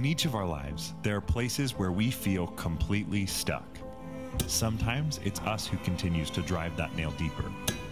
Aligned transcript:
In 0.00 0.06
each 0.06 0.24
of 0.24 0.34
our 0.34 0.46
lives, 0.46 0.94
there 1.02 1.16
are 1.16 1.20
places 1.20 1.72
where 1.72 1.92
we 1.92 2.10
feel 2.10 2.46
completely 2.46 3.26
stuck. 3.26 3.66
Sometimes 4.46 5.20
it's 5.26 5.40
us 5.40 5.66
who 5.66 5.76
continues 5.76 6.30
to 6.30 6.40
drive 6.40 6.74
that 6.78 6.96
nail 6.96 7.10
deeper. 7.18 7.44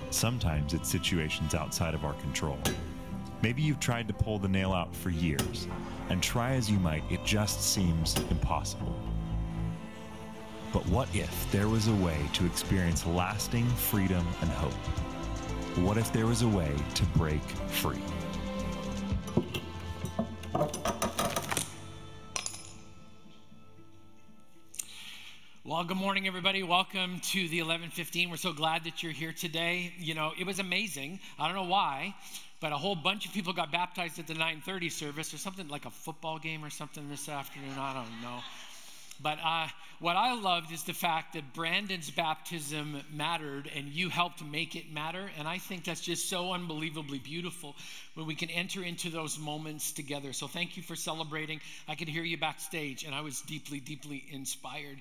Sometimes 0.09 0.73
it's 0.73 0.89
situations 0.89 1.55
outside 1.55 1.93
of 1.93 2.07
our 2.07 2.15
control. 2.15 2.57
Maybe 3.43 3.61
you've 3.61 3.79
tried 3.79 4.09
to 4.09 4.15
pull 4.15 4.39
the 4.39 4.49
nail 4.49 4.73
out 4.73 4.97
for 4.97 5.11
years, 5.11 5.69
and 6.09 6.23
try 6.23 6.55
as 6.55 6.71
you 6.71 6.79
might, 6.79 7.03
it 7.11 7.23
just 7.27 7.75
seems 7.75 8.17
impossible. 8.31 8.99
But 10.73 10.87
what 10.87 11.15
if 11.15 11.53
there 11.53 11.69
was 11.69 11.89
a 11.89 11.95
way 11.97 12.17
to 12.33 12.47
experience 12.47 13.05
lasting 13.05 13.67
freedom 13.67 14.27
and 14.41 14.49
hope? 14.49 14.73
What 15.85 15.99
if 15.99 16.11
there 16.15 16.27
was 16.27 16.41
a 16.41 16.49
way 16.49 16.75
to 16.95 17.05
break 17.09 17.43
free? 17.69 18.01
Good 25.89 25.97
morning, 25.97 26.27
everybody. 26.27 26.63
Welcome 26.63 27.19
to 27.31 27.49
the 27.49 27.63
1115. 27.63 28.29
We're 28.29 28.37
so 28.37 28.53
glad 28.53 28.85
that 28.85 29.03
you're 29.03 29.11
here 29.11 29.33
today. 29.33 29.91
You 29.99 30.13
know, 30.13 30.33
it 30.39 30.47
was 30.47 30.59
amazing. 30.59 31.19
I 31.39 31.47
don't 31.47 31.57
know 31.57 31.71
why, 31.71 32.15
but 32.61 32.73
a 32.73 32.77
whole 32.77 32.95
bunch 32.95 33.25
of 33.25 33.33
people 33.33 33.55
got 33.55 33.73
baptized 33.73 34.19
at 34.19 34.27
the 34.27 34.35
930 34.35 34.91
service 34.91 35.33
or 35.33 35.39
something 35.39 35.67
like 35.69 35.87
a 35.87 35.91
football 35.91 36.39
game 36.39 36.63
or 36.63 36.69
something 36.69 37.09
this 37.09 37.27
afternoon. 37.31 37.73
I 37.79 37.95
don't 37.95 38.21
know. 38.21 38.41
But 39.23 39.39
uh, 39.43 39.69
what 39.99 40.15
I 40.15 40.35
loved 40.35 40.73
is 40.73 40.85
the 40.85 40.93
fact 40.93 41.33
that 41.33 41.55
Brandon's 41.55 42.11
baptism 42.11 43.01
mattered 43.11 43.71
and 43.75 43.89
you 43.89 44.11
helped 44.11 44.45
make 44.45 44.77
it 44.77 44.93
matter. 44.93 45.31
And 45.39 45.49
I 45.49 45.57
think 45.57 45.85
that's 45.85 46.03
just 46.03 46.29
so 46.29 46.53
unbelievably 46.53 47.21
beautiful 47.21 47.75
when 48.13 48.27
we 48.27 48.35
can 48.35 48.51
enter 48.51 48.83
into 48.83 49.09
those 49.09 49.39
moments 49.39 49.93
together. 49.93 50.35
So 50.35 50.49
thank 50.49 50.77
you 50.77 50.83
for 50.83 50.95
celebrating. 50.95 51.61
I 51.89 51.95
could 51.95 52.09
hear 52.09 52.25
you 52.25 52.37
backstage 52.37 53.05
and 53.05 53.15
I 53.15 53.23
was 53.23 53.41
deeply, 53.41 53.81
deeply 53.81 54.23
inspired. 54.31 54.99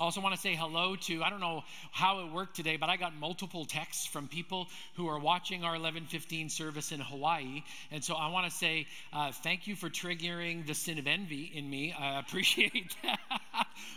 I 0.00 0.02
also 0.02 0.20
want 0.20 0.34
to 0.34 0.40
say 0.40 0.56
hello 0.56 0.96
to, 0.96 1.22
I 1.22 1.30
don't 1.30 1.38
know 1.38 1.62
how 1.92 2.18
it 2.26 2.32
worked 2.32 2.56
today, 2.56 2.76
but 2.76 2.90
I 2.90 2.96
got 2.96 3.14
multiple 3.14 3.64
texts 3.64 4.04
from 4.04 4.26
people 4.26 4.66
who 4.94 5.06
are 5.06 5.20
watching 5.20 5.62
our 5.62 5.70
1115 5.70 6.48
service 6.48 6.90
in 6.90 6.98
Hawaii. 6.98 7.62
And 7.92 8.02
so 8.02 8.14
I 8.14 8.28
want 8.32 8.50
to 8.50 8.50
say 8.50 8.88
uh, 9.12 9.30
thank 9.30 9.68
you 9.68 9.76
for 9.76 9.88
triggering 9.88 10.66
the 10.66 10.74
sin 10.74 10.98
of 10.98 11.06
envy 11.06 11.44
in 11.54 11.70
me. 11.70 11.94
I 11.96 12.18
appreciate 12.26 12.96
that. 13.04 13.20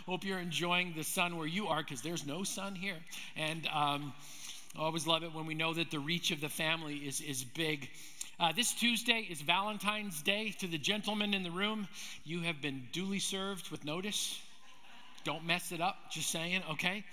Hope 0.06 0.24
you're 0.24 0.38
enjoying 0.38 0.94
the 0.96 1.02
sun 1.02 1.36
where 1.36 1.48
you 1.48 1.66
are 1.66 1.82
because 1.82 2.00
there's 2.00 2.24
no 2.24 2.44
sun 2.44 2.76
here. 2.76 2.98
And 3.36 3.66
um, 3.66 4.12
I 4.78 4.82
always 4.82 5.04
love 5.04 5.24
it 5.24 5.34
when 5.34 5.46
we 5.46 5.54
know 5.54 5.74
that 5.74 5.90
the 5.90 5.98
reach 5.98 6.30
of 6.30 6.40
the 6.40 6.48
family 6.48 6.98
is, 6.98 7.20
is 7.20 7.42
big. 7.42 7.90
Uh, 8.38 8.52
this 8.52 8.72
Tuesday 8.72 9.26
is 9.28 9.40
Valentine's 9.40 10.22
Day. 10.22 10.54
To 10.60 10.68
the 10.68 10.78
gentlemen 10.78 11.34
in 11.34 11.42
the 11.42 11.50
room, 11.50 11.88
you 12.24 12.42
have 12.42 12.62
been 12.62 12.86
duly 12.92 13.18
served 13.18 13.70
with 13.70 13.84
notice. 13.84 14.40
Don't 15.28 15.44
mess 15.44 15.72
it 15.72 15.82
up, 15.82 16.10
just 16.10 16.30
saying, 16.30 16.62
okay? 16.70 17.04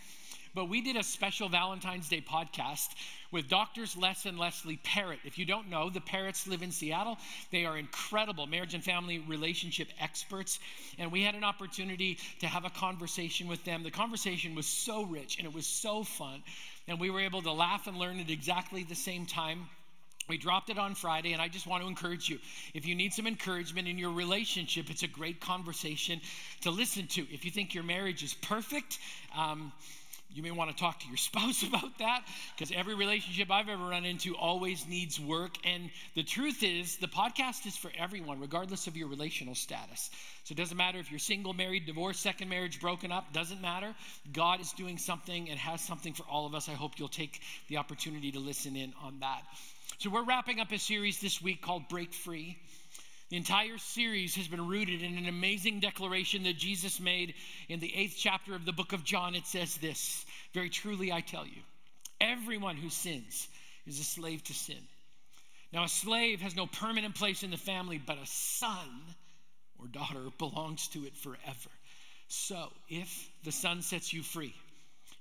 But 0.53 0.69
we 0.69 0.79
did 0.79 0.95
a 0.95 1.03
special 1.03 1.49
Valentine's 1.49 2.07
Day 2.07 2.21
podcast 2.21 2.87
with 3.29 3.49
doctors 3.49 3.97
Les 3.97 4.25
and 4.25 4.39
Leslie 4.39 4.79
Parrott. 4.81 5.19
If 5.25 5.37
you 5.37 5.43
don't 5.43 5.69
know, 5.69 5.89
the 5.89 5.99
Parrotts 5.99 6.47
live 6.47 6.61
in 6.61 6.71
Seattle. 6.71 7.17
They 7.51 7.65
are 7.65 7.77
incredible 7.77 8.47
marriage 8.47 8.73
and 8.73 8.81
family 8.81 9.19
relationship 9.19 9.89
experts. 9.99 10.61
And 10.97 11.11
we 11.11 11.23
had 11.23 11.35
an 11.35 11.43
opportunity 11.43 12.17
to 12.39 12.47
have 12.47 12.63
a 12.63 12.69
conversation 12.69 13.49
with 13.49 13.65
them. 13.65 13.83
The 13.83 13.91
conversation 13.91 14.55
was 14.55 14.65
so 14.65 15.03
rich 15.03 15.37
and 15.37 15.45
it 15.45 15.53
was 15.53 15.67
so 15.67 16.05
fun. 16.05 16.41
And 16.87 17.01
we 17.01 17.09
were 17.09 17.19
able 17.19 17.41
to 17.41 17.51
laugh 17.51 17.85
and 17.85 17.97
learn 17.97 18.21
at 18.21 18.29
exactly 18.29 18.85
the 18.85 18.95
same 18.95 19.25
time. 19.25 19.67
We 20.27 20.37
dropped 20.37 20.69
it 20.69 20.77
on 20.79 20.95
Friday, 20.95 21.33
and 21.33 21.41
I 21.41 21.47
just 21.47 21.67
want 21.67 21.83
to 21.83 21.87
encourage 21.87 22.29
you. 22.29 22.39
If 22.73 22.87
you 22.87 22.95
need 22.95 23.13
some 23.13 23.27
encouragement 23.27 23.87
in 23.87 23.97
your 23.97 24.11
relationship, 24.11 24.89
it's 24.89 25.03
a 25.03 25.07
great 25.07 25.39
conversation 25.39 26.19
to 26.61 26.71
listen 26.71 27.07
to. 27.07 27.21
If 27.31 27.45
you 27.45 27.51
think 27.51 27.75
your 27.75 27.83
marriage 27.83 28.23
is 28.23 28.33
perfect, 28.33 28.97
um, 29.37 29.71
you 30.35 30.43
may 30.43 30.51
want 30.51 30.69
to 30.69 30.75
talk 30.75 30.99
to 30.99 31.07
your 31.07 31.17
spouse 31.29 31.63
about 31.63 31.97
that 31.99 32.23
because 32.55 32.75
every 32.75 32.95
relationship 32.95 33.49
I've 33.49 33.69
ever 33.69 33.85
run 33.85 34.03
into 34.03 34.35
always 34.35 34.87
needs 34.87 35.19
work. 35.19 35.55
And 35.63 35.89
the 36.13 36.23
truth 36.23 36.61
is, 36.63 36.97
the 36.97 37.07
podcast 37.07 37.65
is 37.65 37.77
for 37.77 37.91
everyone, 37.97 38.39
regardless 38.39 38.87
of 38.87 38.97
your 38.97 39.07
relational 39.07 39.55
status. 39.55 40.09
So 40.43 40.53
it 40.53 40.57
doesn't 40.57 40.75
matter 40.75 40.99
if 40.99 41.09
you're 41.09 41.19
single, 41.19 41.53
married, 41.53 41.85
divorced, 41.85 42.21
second 42.21 42.49
marriage, 42.49 42.81
broken 42.81 43.11
up, 43.11 43.31
doesn't 43.31 43.61
matter. 43.61 43.95
God 44.33 44.59
is 44.59 44.71
doing 44.73 44.97
something 44.97 45.49
and 45.49 45.57
has 45.57 45.81
something 45.81 46.13
for 46.13 46.23
all 46.23 46.45
of 46.45 46.53
us. 46.53 46.67
I 46.67 46.73
hope 46.73 46.97
you'll 46.97 47.07
take 47.07 47.39
the 47.69 47.77
opportunity 47.77 48.31
to 48.31 48.39
listen 48.39 48.75
in 48.75 48.93
on 49.03 49.19
that. 49.21 49.41
So, 49.97 50.09
we're 50.09 50.25
wrapping 50.25 50.59
up 50.59 50.73
a 50.73 50.77
series 50.77 51.21
this 51.21 51.41
week 51.41 51.61
called 51.61 51.87
Break 51.87 52.13
Free. 52.13 52.57
The 53.29 53.37
entire 53.37 53.77
series 53.77 54.35
has 54.35 54.45
been 54.45 54.67
rooted 54.67 55.01
in 55.01 55.17
an 55.17 55.25
amazing 55.25 55.79
declaration 55.79 56.43
that 56.43 56.57
Jesus 56.57 56.99
made 56.99 57.33
in 57.69 57.79
the 57.79 57.95
eighth 57.95 58.17
chapter 58.19 58.55
of 58.55 58.65
the 58.65 58.73
book 58.73 58.91
of 58.91 59.05
John. 59.05 59.35
It 59.35 59.47
says 59.47 59.77
this 59.77 60.25
Very 60.53 60.69
truly, 60.69 61.13
I 61.13 61.21
tell 61.21 61.45
you, 61.45 61.61
everyone 62.19 62.75
who 62.75 62.89
sins 62.89 63.47
is 63.87 63.97
a 64.01 64.03
slave 64.03 64.43
to 64.43 64.53
sin. 64.53 64.83
Now, 65.71 65.85
a 65.85 65.89
slave 65.89 66.41
has 66.41 66.57
no 66.57 66.67
permanent 66.67 67.15
place 67.15 67.43
in 67.43 67.51
the 67.51 67.57
family, 67.57 67.97
but 67.97 68.17
a 68.17 68.25
son 68.25 68.89
or 69.79 69.87
daughter 69.87 70.25
belongs 70.37 70.89
to 70.89 71.05
it 71.05 71.15
forever. 71.15 71.69
So, 72.27 72.67
if 72.89 73.29
the 73.45 73.53
son 73.53 73.81
sets 73.81 74.11
you 74.11 74.23
free, 74.23 74.53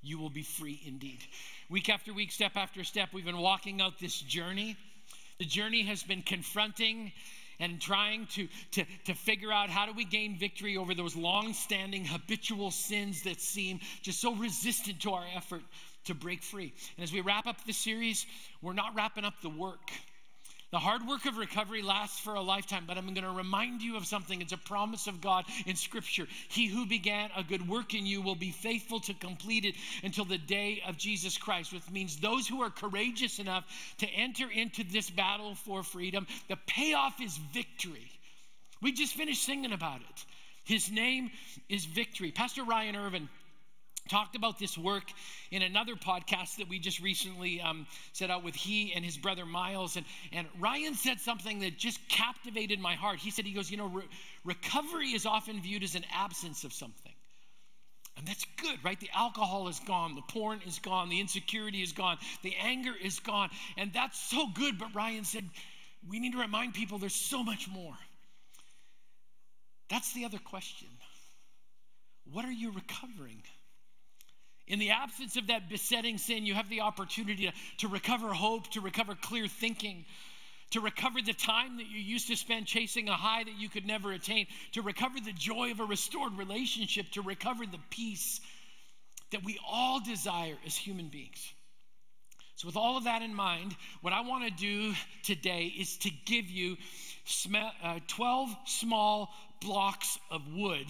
you 0.03 0.19
will 0.19 0.31
be 0.31 0.43
free 0.43 0.81
indeed. 0.85 1.21
Week 1.71 1.89
after 1.89 2.13
week, 2.13 2.31
step 2.31 2.53
after 2.57 2.85
step, 2.85 3.09
we've 3.15 3.25
been 3.25 3.39
walking 3.39 3.81
out 3.81 3.99
this 3.99 4.21
journey. 4.21 4.77
The 5.39 5.47
journey 5.47 5.83
has 5.85 6.03
been 6.03 6.21
confronting 6.21 7.11
and 7.59 7.81
trying 7.81 8.27
to, 8.33 8.49
to, 8.73 8.85
to 9.07 9.15
figure 9.15 9.51
out 9.51 9.71
how 9.71 9.87
do 9.87 9.93
we 9.93 10.05
gain 10.05 10.39
victory 10.39 10.77
over 10.77 10.95
those 10.95 11.17
long-standing 11.17 12.05
habitual 12.05 12.71
sins 12.71 13.23
that 13.23 13.41
seem 13.41 13.81
just 14.03 14.21
so 14.21 14.35
resistant 14.35 15.01
to 15.01 15.13
our 15.13 15.25
effort 15.35 15.63
to 16.05 16.15
break 16.15 16.43
free. 16.43 16.73
And 16.97 17.05
as 17.05 17.13
we 17.13 17.23
wrap 17.23 17.47
up 17.47 17.65
the 17.65 17.73
series, 17.73 18.27
we're 18.61 18.75
not 18.75 18.95
wrapping 18.95 19.25
up 19.25 19.41
the 19.41 19.49
work. 19.49 19.91
The 20.71 20.79
hard 20.81 21.07
work 21.07 21.25
of 21.27 21.37
recovery 21.37 21.83
lasts 21.83 22.19
for 22.19 22.35
a 22.35 22.41
lifetime, 22.43 22.85
but 22.87 22.99
I'm 22.99 23.07
going 23.15 23.23
to 23.23 23.31
remind 23.31 23.83
you 23.83 23.97
of 23.97 24.07
something. 24.07 24.41
It's 24.41 24.53
a 24.53 24.59
promise 24.59 25.07
of 25.07 25.21
God 25.21 25.45
in 25.67 25.77
Scripture. 25.77 26.27
He 26.49 26.67
who 26.67 26.87
began 26.87 27.31
a 27.37 27.45
good 27.45 27.69
work 27.69 27.95
in 27.95 28.07
you 28.07 28.23
will 28.23 28.35
be 28.35 28.51
faithful 28.51 28.99
to 29.01 29.15
complete 29.15 29.65
it 29.65 29.77
until 30.03 30.25
the 30.25 30.39
day 30.39 30.83
of 30.87 30.97
Jesus 30.97 31.39
Christ, 31.39 31.73
which 31.73 31.89
means 31.91 32.17
those 32.17 32.49
who 32.49 32.63
are 32.63 32.71
courageous 32.71 33.39
enough 33.39 33.65
to 33.99 34.09
enter 34.09 34.51
into 34.51 34.83
this 34.83 35.09
battle 35.11 35.55
for 35.55 35.83
freedom, 35.85 36.27
the 36.49 36.59
payoff 36.67 37.21
is 37.21 37.37
victory. 37.53 38.11
We 38.83 38.93
just 38.93 39.15
finished 39.15 39.45
singing 39.45 39.73
about 39.73 40.01
it. 40.01 40.25
His 40.65 40.91
name 40.91 41.31
is 41.69 41.85
victory. 41.85 42.33
Pastor 42.33 42.65
Ryan 42.65 42.97
Irvin 42.97 43.29
talked 44.09 44.37
about 44.37 44.59
this 44.59 44.77
work 44.77 45.05
in 45.51 45.63
another 45.63 45.95
podcast 45.95 46.57
that 46.57 46.69
we 46.69 46.79
just 46.79 47.01
recently 47.01 47.61
um, 47.63 47.87
set 48.13 48.31
out 48.31 48.45
with 48.45 48.55
he 48.55 48.93
and 48.93 49.03
his 49.03 49.17
brother 49.17 49.47
miles. 49.47 49.97
And, 49.97 50.05
and 50.31 50.47
ryan 50.61 50.95
said 50.95 51.21
something 51.21 51.61
that 51.61 51.79
just 51.79 52.07
captivated 52.09 52.79
my 52.81 52.95
heart. 52.95 53.19
He 53.19 53.31
said 53.31 53.47
he 53.47 53.53
goes 53.53 53.71
you 53.71 53.79
know 53.79 53.87
re- 53.87 54.09
recovery 54.45 55.09
is 55.09 55.25
often 55.25 55.63
viewed 55.63 55.83
as 55.83 55.95
an 55.95 56.05
absence 56.13 56.65
of 56.65 56.73
something. 56.75 57.13
And 58.19 58.27
that's 58.27 58.45
good 58.59 58.79
right? 58.85 59.01
The 59.01 59.11
alcohol 59.15 59.69
is 59.69 59.81
gone 59.81 60.15
the 60.17 60.23
porn 60.23 60.61
is 60.67 60.79
gone 60.81 61.09
the 61.09 61.21
insecurity 61.21 61.83
is 61.83 61.93
gone 61.93 62.19
the 62.43 62.55
anger 62.61 62.93
is 63.03 63.21
gone 63.21 63.49
and 63.79 63.91
that's 63.95 64.21
so 64.21 64.47
good. 64.55 64.79
But 64.79 64.95
ryan 64.95 65.25
said 65.25 65.49
we 66.07 66.21
need 66.21 66.33
to 66.33 66.39
remind 66.41 66.75
people 66.75 66.99
there's 66.99 67.15
so 67.15 67.43
much 67.43 67.69
more. 67.69 67.95
That's 69.89 70.13
the 70.13 70.27
other 70.27 70.39
question. 70.39 70.89
What 72.31 72.45
are 72.45 72.53
you 72.53 72.71
recovering 72.71 73.43
in 74.67 74.79
the 74.79 74.91
absence 74.91 75.37
of 75.37 75.49
that 75.49 75.69
besetting 75.69 76.19
sin, 76.19 76.47
you 76.47 76.55
have 76.55 76.69
the 76.69 76.81
opportunity 76.81 77.47
to, 77.47 77.53
to 77.79 77.89
recover 77.89 78.29
hope, 78.29 78.71
to 78.73 78.81
recover 78.81 79.15
clear 79.15 79.47
thinking, 79.47 80.05
to 80.71 80.81
recover 80.81 81.21
the 81.21 81.35
time 81.35 81.77
that 81.77 81.87
you 81.87 81.99
used 82.01 82.29
to 82.29 82.37
spend 82.37 82.67
chasing 82.67 83.09
a 83.09 83.15
high 83.15 83.45
that 83.45 83.59
you 83.59 83.69
could 83.69 83.87
never 83.87 84.13
attain, 84.13 84.47
to 84.73 84.83
recover 84.83 85.21
the 85.21 85.33
joy 85.33 85.71
of 85.71 85.81
a 85.81 85.85
restored 85.85 86.37
relationship, 86.39 87.11
to 87.13 87.23
recover 87.23 87.65
the 87.67 87.79
peace 87.91 88.41
that 89.31 89.45
we 89.45 89.59
all 89.69 90.01
desire 90.01 90.57
as 90.67 90.75
human 90.75 91.09
beings. 91.09 91.53
So, 92.57 92.69
with 92.69 92.77
all 92.77 92.97
of 92.97 93.05
that 93.05 93.23
in 93.23 93.35
mind, 93.35 93.75
what 94.01 94.13
I 94.13 94.21
want 94.21 94.45
to 94.45 94.51
do 94.51 94.95
today 95.25 95.73
is 95.77 95.97
to 95.99 96.11
give 96.25 96.49
you 96.49 96.77
uh, 97.83 97.99
12 98.07 98.57
small 98.67 99.35
blocks 99.61 100.19
of 100.31 100.43
wood 100.55 100.87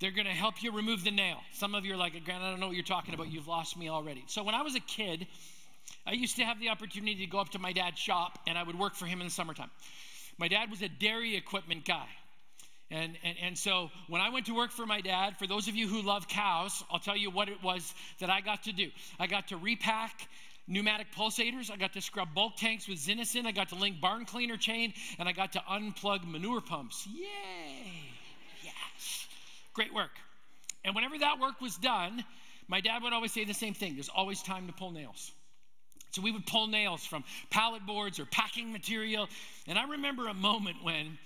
they're 0.00 0.10
going 0.10 0.26
to 0.26 0.32
help 0.32 0.62
you 0.62 0.72
remove 0.72 1.04
the 1.04 1.10
nail. 1.10 1.38
Some 1.52 1.74
of 1.74 1.84
you 1.84 1.94
are 1.94 1.96
like, 1.96 2.12
Grant, 2.24 2.42
I 2.42 2.50
don't 2.50 2.60
know 2.60 2.66
what 2.66 2.76
you're 2.76 2.84
talking 2.84 3.14
about. 3.14 3.32
You've 3.32 3.48
lost 3.48 3.76
me 3.78 3.88
already. 3.88 4.24
So 4.26 4.42
when 4.42 4.54
I 4.54 4.62
was 4.62 4.74
a 4.74 4.80
kid, 4.80 5.26
I 6.06 6.12
used 6.12 6.36
to 6.36 6.44
have 6.44 6.60
the 6.60 6.68
opportunity 6.68 7.16
to 7.16 7.26
go 7.26 7.38
up 7.38 7.50
to 7.50 7.58
my 7.58 7.72
dad's 7.72 7.98
shop 7.98 8.38
and 8.46 8.58
I 8.58 8.62
would 8.62 8.78
work 8.78 8.94
for 8.94 9.06
him 9.06 9.20
in 9.20 9.26
the 9.26 9.32
summertime. 9.32 9.70
My 10.38 10.48
dad 10.48 10.70
was 10.70 10.82
a 10.82 10.88
dairy 10.88 11.36
equipment 11.36 11.84
guy. 11.84 12.06
And, 12.90 13.16
and, 13.24 13.36
and 13.42 13.58
so 13.58 13.90
when 14.06 14.20
I 14.20 14.28
went 14.28 14.46
to 14.46 14.54
work 14.54 14.70
for 14.70 14.86
my 14.86 15.00
dad, 15.00 15.36
for 15.38 15.46
those 15.46 15.66
of 15.66 15.74
you 15.74 15.88
who 15.88 16.02
love 16.02 16.28
cows, 16.28 16.84
I'll 16.90 17.00
tell 17.00 17.16
you 17.16 17.30
what 17.30 17.48
it 17.48 17.62
was 17.62 17.92
that 18.20 18.30
I 18.30 18.40
got 18.42 18.64
to 18.64 18.72
do. 18.72 18.90
I 19.18 19.26
got 19.26 19.48
to 19.48 19.56
repack 19.56 20.28
pneumatic 20.68 21.08
pulsators. 21.16 21.70
I 21.70 21.76
got 21.76 21.94
to 21.94 22.00
scrub 22.00 22.28
bulk 22.34 22.56
tanks 22.56 22.86
with 22.86 22.98
Zinnison. 22.98 23.46
I 23.46 23.52
got 23.52 23.70
to 23.70 23.74
link 23.74 24.00
barn 24.00 24.24
cleaner 24.24 24.56
chain, 24.56 24.92
and 25.18 25.28
I 25.28 25.32
got 25.32 25.52
to 25.52 25.58
unplug 25.60 26.30
manure 26.30 26.60
pumps. 26.60 27.08
Yay! 27.12 28.15
Great 29.76 29.92
work. 29.92 30.12
And 30.86 30.94
whenever 30.94 31.18
that 31.18 31.38
work 31.38 31.60
was 31.60 31.76
done, 31.76 32.24
my 32.66 32.80
dad 32.80 33.02
would 33.02 33.12
always 33.12 33.30
say 33.30 33.44
the 33.44 33.52
same 33.52 33.74
thing 33.74 33.92
there's 33.92 34.08
always 34.08 34.42
time 34.42 34.66
to 34.68 34.72
pull 34.72 34.90
nails. 34.90 35.32
So 36.12 36.22
we 36.22 36.32
would 36.32 36.46
pull 36.46 36.66
nails 36.66 37.04
from 37.04 37.24
pallet 37.50 37.84
boards 37.84 38.18
or 38.18 38.24
packing 38.24 38.72
material. 38.72 39.28
And 39.68 39.78
I 39.78 39.86
remember 39.86 40.28
a 40.28 40.34
moment 40.34 40.78
when 40.82 41.18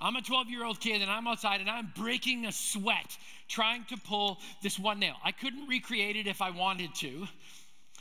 I'm 0.00 0.14
a 0.14 0.22
12 0.22 0.48
year 0.48 0.64
old 0.64 0.78
kid 0.78 1.02
and 1.02 1.10
I'm 1.10 1.26
outside 1.26 1.60
and 1.60 1.68
I'm 1.68 1.92
breaking 1.96 2.46
a 2.46 2.52
sweat 2.52 3.16
trying 3.48 3.84
to 3.86 3.96
pull 3.96 4.38
this 4.62 4.78
one 4.78 5.00
nail. 5.00 5.16
I 5.24 5.32
couldn't 5.32 5.66
recreate 5.66 6.14
it 6.14 6.28
if 6.28 6.40
I 6.40 6.50
wanted 6.50 6.94
to. 6.96 7.26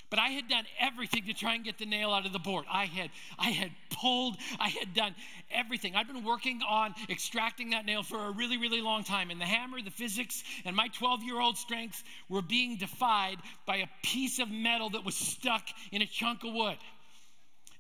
But 0.10 0.20
I 0.20 0.30
had 0.30 0.48
done 0.48 0.64
everything 0.80 1.26
to 1.26 1.34
try 1.34 1.56
and 1.56 1.66
get 1.66 1.78
the 1.78 1.86
nail 1.86 2.12
out 2.12 2.26
of 2.26 2.32
the 2.32 2.40
board. 2.40 2.66
I 2.72 2.86
had, 2.86 3.10
I 3.38 3.50
had 3.50 3.72
pulled, 3.92 4.38
I 4.58 4.70
had 4.70 4.94
done 4.94 5.14
everything. 5.52 5.96
I'd 5.96 6.08
been 6.08 6.24
working 6.24 6.62
on 6.68 6.96
extracting 7.10 7.72
that 7.72 7.86
nail 7.86 8.04
for 8.04 8.18
a 8.26 8.32
really, 8.32 8.58
really 8.58 8.82
long 8.82 9.04
time. 9.04 9.32
And 9.32 9.42
the 9.42 9.46
hammer, 9.46 9.82
the 9.82 9.92
physics, 9.92 10.44
and 10.64 10.76
my 10.76 10.88
12 10.90 11.24
year 11.24 11.40
old 11.40 11.58
strength 11.58 12.04
were 12.30 12.42
being 12.42 12.78
defied 12.78 13.38
by 13.66 13.78
a 13.78 13.88
piece 14.02 14.40
of 14.40 14.50
metal 14.50 14.92
that 14.92 15.04
was 15.04 15.16
stuck 15.16 15.64
in 15.92 16.02
a 16.02 16.06
chunk 16.06 16.46
of 16.46 16.54
wood. 16.54 16.78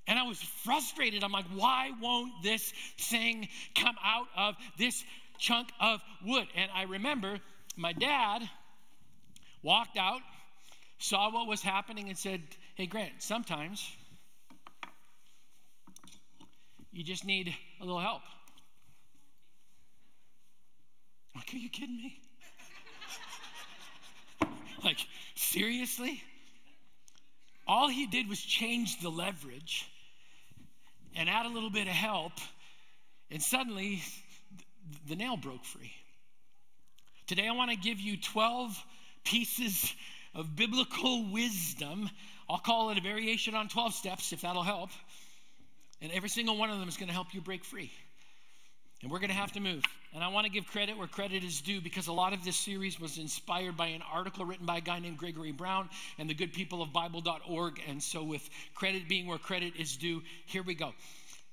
And 0.05 0.19
I 0.19 0.23
was 0.23 0.41
frustrated. 0.41 1.23
I'm 1.23 1.31
like, 1.31 1.47
why 1.53 1.91
won't 2.01 2.31
this 2.43 2.73
thing 2.97 3.47
come 3.75 3.95
out 4.03 4.27
of 4.35 4.55
this 4.77 5.03
chunk 5.37 5.69
of 5.79 6.01
wood? 6.25 6.47
And 6.55 6.69
I 6.73 6.83
remember 6.83 7.39
my 7.77 7.93
dad 7.93 8.49
walked 9.63 9.97
out 9.97 10.21
saw 10.99 11.31
what 11.31 11.47
was 11.47 11.61
happening 11.61 12.09
and 12.09 12.17
said, 12.17 12.41
Hey, 12.75 12.85
Grant, 12.85 13.13
sometimes 13.19 13.89
you 16.91 17.03
just 17.03 17.25
need 17.25 17.53
a 17.79 17.85
little 17.85 17.99
help. 17.99 18.21
like, 21.35 21.53
are 21.53 21.57
you 21.57 21.69
kidding 21.69 21.97
me? 21.97 22.19
like, 24.83 24.97
seriously? 25.35 26.23
All 27.67 27.87
he 27.87 28.07
did 28.07 28.27
was 28.27 28.39
change 28.39 28.99
the 29.01 29.09
leverage 29.09 29.87
and 31.15 31.29
add 31.29 31.45
a 31.45 31.49
little 31.49 31.69
bit 31.69 31.87
of 31.87 31.93
help, 31.93 32.31
and 33.29 33.41
suddenly 33.41 34.01
the 35.07 35.15
nail 35.15 35.37
broke 35.37 35.65
free. 35.65 35.91
Today, 37.27 37.47
I 37.47 37.51
want 37.51 37.71
to 37.71 37.77
give 37.77 37.99
you 37.99 38.17
12 38.17 38.83
pieces 39.23 39.93
of 40.33 40.55
biblical 40.55 41.31
wisdom. 41.31 42.09
I'll 42.49 42.59
call 42.59 42.89
it 42.91 42.97
a 42.97 43.01
variation 43.01 43.55
on 43.55 43.67
12 43.69 43.93
steps 43.93 44.33
if 44.33 44.41
that'll 44.41 44.63
help. 44.63 44.89
And 46.01 46.11
every 46.11 46.29
single 46.29 46.57
one 46.57 46.69
of 46.69 46.79
them 46.79 46.87
is 46.87 46.97
going 46.97 47.07
to 47.07 47.13
help 47.13 47.33
you 47.33 47.41
break 47.41 47.65
free. 47.65 47.91
And 49.01 49.11
we're 49.11 49.19
going 49.19 49.29
to 49.29 49.35
have 49.35 49.51
to 49.53 49.59
move. 49.59 49.83
And 50.13 50.23
I 50.23 50.29
want 50.29 50.45
to 50.45 50.51
give 50.51 50.65
credit 50.65 50.97
where 50.97 51.07
credit 51.07 51.43
is 51.43 51.61
due 51.61 51.81
because 51.81 52.07
a 52.07 52.13
lot 52.13 52.33
of 52.33 52.43
this 52.43 52.55
series 52.55 52.99
was 52.99 53.17
inspired 53.17 53.77
by 53.77 53.87
an 53.87 54.01
article 54.11 54.45
written 54.45 54.65
by 54.65 54.77
a 54.77 54.81
guy 54.81 54.99
named 54.99 55.17
Gregory 55.17 55.51
Brown 55.51 55.89
and 56.17 56.29
the 56.29 56.33
good 56.33 56.53
people 56.53 56.81
of 56.81 56.91
Bible.org. 56.93 57.81
And 57.87 58.01
so, 58.01 58.23
with 58.23 58.47
credit 58.73 59.07
being 59.07 59.27
where 59.27 59.37
credit 59.37 59.73
is 59.77 59.97
due, 59.97 60.23
here 60.47 60.63
we 60.63 60.73
go. 60.73 60.93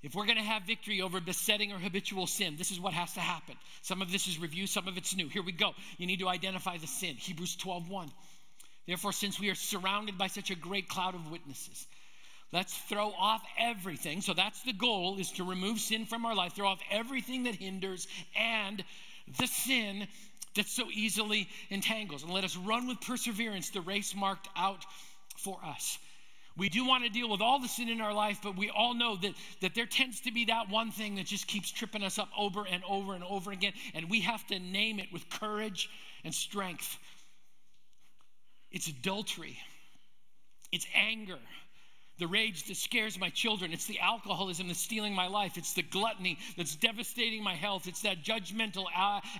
If 0.02 0.14
we're 0.14 0.26
going 0.26 0.38
to 0.38 0.44
have 0.44 0.64
victory 0.64 1.00
over 1.00 1.20
besetting 1.20 1.72
or 1.72 1.78
habitual 1.78 2.26
sin, 2.26 2.56
this 2.56 2.70
is 2.70 2.78
what 2.78 2.92
has 2.92 3.12
to 3.14 3.20
happen. 3.20 3.56
Some 3.82 4.02
of 4.02 4.12
this 4.12 4.26
is 4.26 4.38
review, 4.38 4.66
some 4.66 4.86
of 4.86 4.96
it's 4.96 5.16
new. 5.16 5.28
Here 5.28 5.42
we 5.42 5.52
go. 5.52 5.72
You 5.96 6.06
need 6.06 6.20
to 6.20 6.28
identify 6.28 6.76
the 6.76 6.86
sin. 6.86 7.16
Hebrews 7.16 7.56
12 7.56 7.88
1. 7.88 8.10
Therefore, 8.86 9.12
since 9.12 9.40
we 9.40 9.50
are 9.50 9.54
surrounded 9.54 10.18
by 10.18 10.26
such 10.26 10.50
a 10.50 10.54
great 10.54 10.88
cloud 10.88 11.14
of 11.14 11.30
witnesses, 11.30 11.86
let's 12.52 12.76
throw 12.76 13.12
off 13.18 13.42
everything. 13.58 14.20
So 14.20 14.34
that's 14.34 14.62
the 14.62 14.72
goal 14.72 15.18
is 15.18 15.32
to 15.32 15.44
remove 15.44 15.78
sin 15.78 16.04
from 16.06 16.26
our 16.26 16.34
life, 16.34 16.54
throw 16.54 16.68
off 16.68 16.80
everything 16.90 17.44
that 17.44 17.54
hinders 17.54 18.06
and 18.36 18.84
the 19.38 19.46
sin 19.46 20.06
that 20.54 20.66
so 20.66 20.88
easily 20.92 21.48
entangles. 21.70 22.22
And 22.22 22.32
let 22.32 22.44
us 22.44 22.56
run 22.56 22.86
with 22.86 23.00
perseverance 23.00 23.70
the 23.70 23.80
race 23.80 24.14
marked 24.14 24.48
out 24.56 24.84
for 25.36 25.58
us. 25.64 25.98
We 26.56 26.68
do 26.68 26.86
want 26.86 27.02
to 27.02 27.10
deal 27.10 27.28
with 27.28 27.40
all 27.40 27.58
the 27.58 27.66
sin 27.66 27.88
in 27.88 28.00
our 28.00 28.12
life, 28.12 28.38
but 28.40 28.56
we 28.56 28.70
all 28.70 28.94
know 28.94 29.16
that, 29.16 29.34
that 29.60 29.74
there 29.74 29.86
tends 29.86 30.20
to 30.20 30.32
be 30.32 30.44
that 30.44 30.68
one 30.70 30.92
thing 30.92 31.16
that 31.16 31.26
just 31.26 31.48
keeps 31.48 31.72
tripping 31.72 32.04
us 32.04 32.16
up 32.16 32.28
over 32.38 32.64
and 32.70 32.84
over 32.88 33.14
and 33.14 33.24
over 33.24 33.50
again. 33.50 33.72
And 33.92 34.08
we 34.08 34.20
have 34.20 34.46
to 34.48 34.60
name 34.60 35.00
it 35.00 35.12
with 35.12 35.28
courage 35.30 35.90
and 36.22 36.32
strength 36.32 36.96
it's 38.74 38.88
adultery, 38.88 39.56
it's 40.72 40.84
anger, 40.96 41.38
the 42.18 42.26
rage 42.26 42.64
that 42.64 42.76
scares 42.76 43.18
my 43.18 43.28
children. 43.30 43.72
It's 43.72 43.86
the 43.86 44.00
alcoholism 44.00 44.66
that's 44.66 44.80
stealing 44.80 45.14
my 45.14 45.28
life. 45.28 45.56
It's 45.56 45.74
the 45.74 45.82
gluttony 45.82 46.38
that's 46.56 46.74
devastating 46.74 47.42
my 47.42 47.54
health. 47.54 47.86
It's 47.86 48.02
that 48.02 48.24
judgmental 48.24 48.86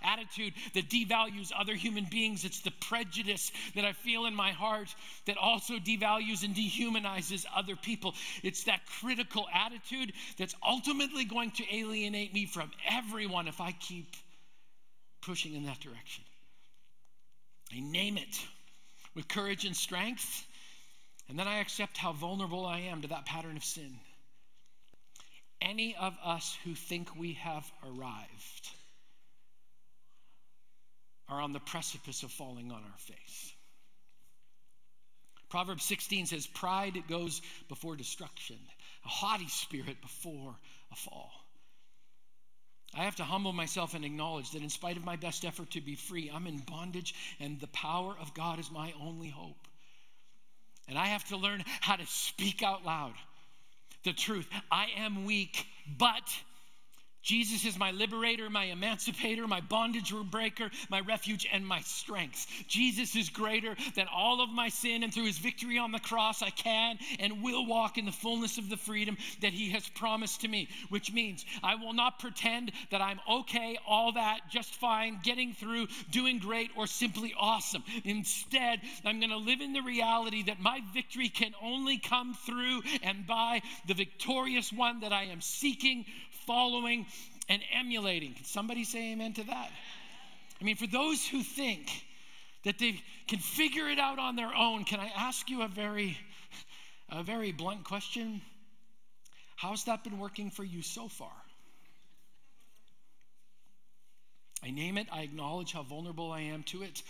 attitude 0.03 0.55
that 0.75 0.89
devalues 0.89 1.53
other 1.57 1.75
human 1.75 2.05
beings. 2.11 2.45
It's 2.45 2.61
the 2.61 2.73
prejudice 2.81 3.51
that 3.75 3.85
I 3.85 3.93
feel 3.93 4.27
in 4.27 4.35
my 4.35 4.53
heart 4.53 4.95
that 5.27 5.37
also 5.37 5.75
devalues 5.75 6.45
and 6.45 6.55
dehumanizes 6.55 7.45
other 7.57 7.77
people. 7.77 8.15
It's 8.43 8.65
that 8.65 8.81
critical 9.01 9.47
attitude 9.53 10.13
that's 10.37 10.55
ultimately 10.67 11.25
going 11.25 11.53
to 11.53 11.65
alienate 11.73 12.33
me 12.33 12.47
from 12.47 12.71
everyone 12.89 13.47
if 13.47 13.61
I 13.61 13.73
keep 13.73 14.15
pushing 15.23 15.55
in 15.55 15.67
that 15.67 15.81
direction. 15.81 16.25
I 17.73 17.81
name 17.81 18.17
it 18.17 18.47
with 19.14 19.28
courage 19.28 19.64
and 19.64 19.76
strength. 19.76 20.46
And 21.28 21.38
then 21.38 21.49
I 21.49 21.58
accept 21.58 21.96
how 21.96 22.12
vulnerable 22.12 22.66
I 22.66 22.81
am 22.81 23.02
to 23.02 23.08
that 23.08 23.26
pattern 23.26 23.56
of 23.56 23.64
sin. 23.64 23.99
Any 25.61 25.96
of 25.96 26.16
us 26.22 26.56
who 26.64 26.75
think 26.75 27.16
we 27.16 27.34
have 27.34 27.64
arrived 27.82 28.69
are 31.28 31.40
on 31.40 31.52
the 31.52 31.61
precipice 31.61 32.22
of 32.22 32.31
falling 32.31 32.70
on 32.70 32.82
our 32.82 32.99
face. 32.99 33.52
Proverbs 35.49 35.84
16 35.84 36.26
says, 36.26 36.46
Pride 36.46 37.05
goes 37.08 37.40
before 37.69 37.96
destruction, 37.96 38.56
a 39.05 39.08
haughty 39.08 39.49
spirit 39.49 40.00
before 40.02 40.55
a 40.93 40.96
fall. 40.96 41.31
I 42.96 43.05
have 43.05 43.17
to 43.17 43.25
humble 43.25 43.52
myself 43.52 43.94
and 43.94 44.05
acknowledge 44.05 44.50
that 44.52 44.62
in 44.62 44.70
spite 44.70 44.96
of 44.96 45.05
my 45.05 45.17
best 45.17 45.44
effort 45.44 45.70
to 45.73 45.81
be 45.81 45.96
free, 45.96 46.31
I'm 46.32 46.46
in 46.46 46.58
bondage 46.58 47.14
and 47.41 47.61
the 47.61 47.67
power 47.69 48.14
of 48.20 48.35
God 48.35 48.58
is 48.58 48.70
my 48.70 48.93
only 49.00 49.29
hope. 49.29 49.69
And 50.88 50.99
I 50.99 51.06
have 51.06 51.25
to 51.29 51.37
learn 51.37 51.64
how 51.81 51.96
to 51.96 52.06
speak 52.06 52.62
out 52.62 52.85
loud 52.85 53.14
the 54.05 54.12
truth. 54.12 54.46
I 54.70 54.88
am 54.99 55.25
weak, 55.25 55.67
but 55.99 56.23
Jesus 57.25 57.65
is 57.65 57.79
my 57.79 57.91
liberator, 57.91 58.50
my 58.50 58.65
emancipator, 58.65 59.49
my 59.49 59.61
bondage 59.61 60.12
breaker, 60.31 60.71
my 60.90 61.00
refuge, 61.00 61.49
and 61.52 61.66
my 61.66 61.81
strength. 61.81 62.47
Jesus 62.69 63.16
is 63.16 63.31
greater 63.31 63.75
than 63.97 64.07
all 64.14 64.43
of 64.43 64.50
my 64.50 64.69
sin, 64.69 65.02
and 65.02 65.12
through 65.12 65.25
his 65.25 65.38
victory 65.38 65.78
on 65.78 65.90
the 65.90 65.99
cross, 65.99 66.43
I 66.43 66.50
can 66.50 66.99
and 67.19 67.43
will 67.43 67.66
walk 67.66 67.97
in 67.97 68.04
the 68.04 68.12
fullness 68.12 68.59
of 68.59 68.69
the 68.69 68.76
freedom 68.76 69.16
that 69.40 69.54
he 69.54 69.71
has 69.71 69.88
promised 69.88 70.43
to 70.43 70.49
me, 70.49 70.69
which 70.90 71.12
means 71.12 71.45
I 71.62 71.76
will 71.76 71.95
not 71.95 72.19
pretend 72.19 72.73
that 72.90 73.00
I'm 73.00 73.21
okay, 73.28 73.78
all 73.87 74.12
that, 74.12 74.40
just 74.50 74.75
fine, 74.75 75.19
getting 75.23 75.54
through, 75.54 75.88
doing 76.11 76.38
great, 76.38 76.71
or 76.76 76.87
simply 76.87 77.35
awesome. 77.38 77.83
Instead, 78.04 78.81
I'm 79.04 79.21
going 79.21 79.31
to 79.31 79.38
live 79.38 79.62
in 79.62 79.73
the 79.73 79.81
reality 79.81 80.43
that 80.45 80.61
my 80.61 80.81
victory 80.93 81.31
can 81.31 81.54
only 81.62 81.99
come 81.99 82.35
through 82.35 82.83
and 83.02 83.26
by 83.26 83.62
the 83.87 83.95
victorious 83.95 84.73
one 84.73 85.00
that 85.00 85.12
I 85.12 85.25
am 85.25 85.40
seeking, 85.40 86.04
following, 86.47 87.07
and 87.49 87.63
emulating. 87.73 88.35
Can 88.35 88.45
somebody 88.45 88.85
say 88.85 89.13
amen 89.13 89.35
to 89.35 89.45
that? 89.45 89.71
I 90.61 90.65
mean, 90.65 90.77
for 90.77 90.87
those 90.87 91.27
who 91.27 91.43
think 91.43 91.91
that 92.65 92.79
they 92.79 93.03
can 93.29 93.39
figure 93.39 93.89
it 93.89 93.99
out 93.99 94.19
on 94.19 94.37
their 94.37 94.55
own, 94.55 94.85
can 94.85 95.01
I 95.01 95.11
ask 95.17 95.51
you 95.51 95.63
a 95.63 95.69
very, 95.69 96.17
a 97.11 97.23
very 97.23 97.53
blunt 97.53 97.85
question? 97.85 98.41
How's 99.57 99.85
that 99.85 100.05
been 100.05 100.19
working 100.19 100.51
for 100.51 100.65
you 100.65 100.83
so 100.83 101.09
far? 101.09 101.33
I 104.65 104.71
name 104.71 104.97
it, 104.97 105.09
I 105.13 105.23
acknowledge 105.23 105.73
how 105.73 105.83
vulnerable 105.83 106.33
I 106.33 106.41
am 106.41 106.63
to 106.65 106.83
it, 106.83 107.03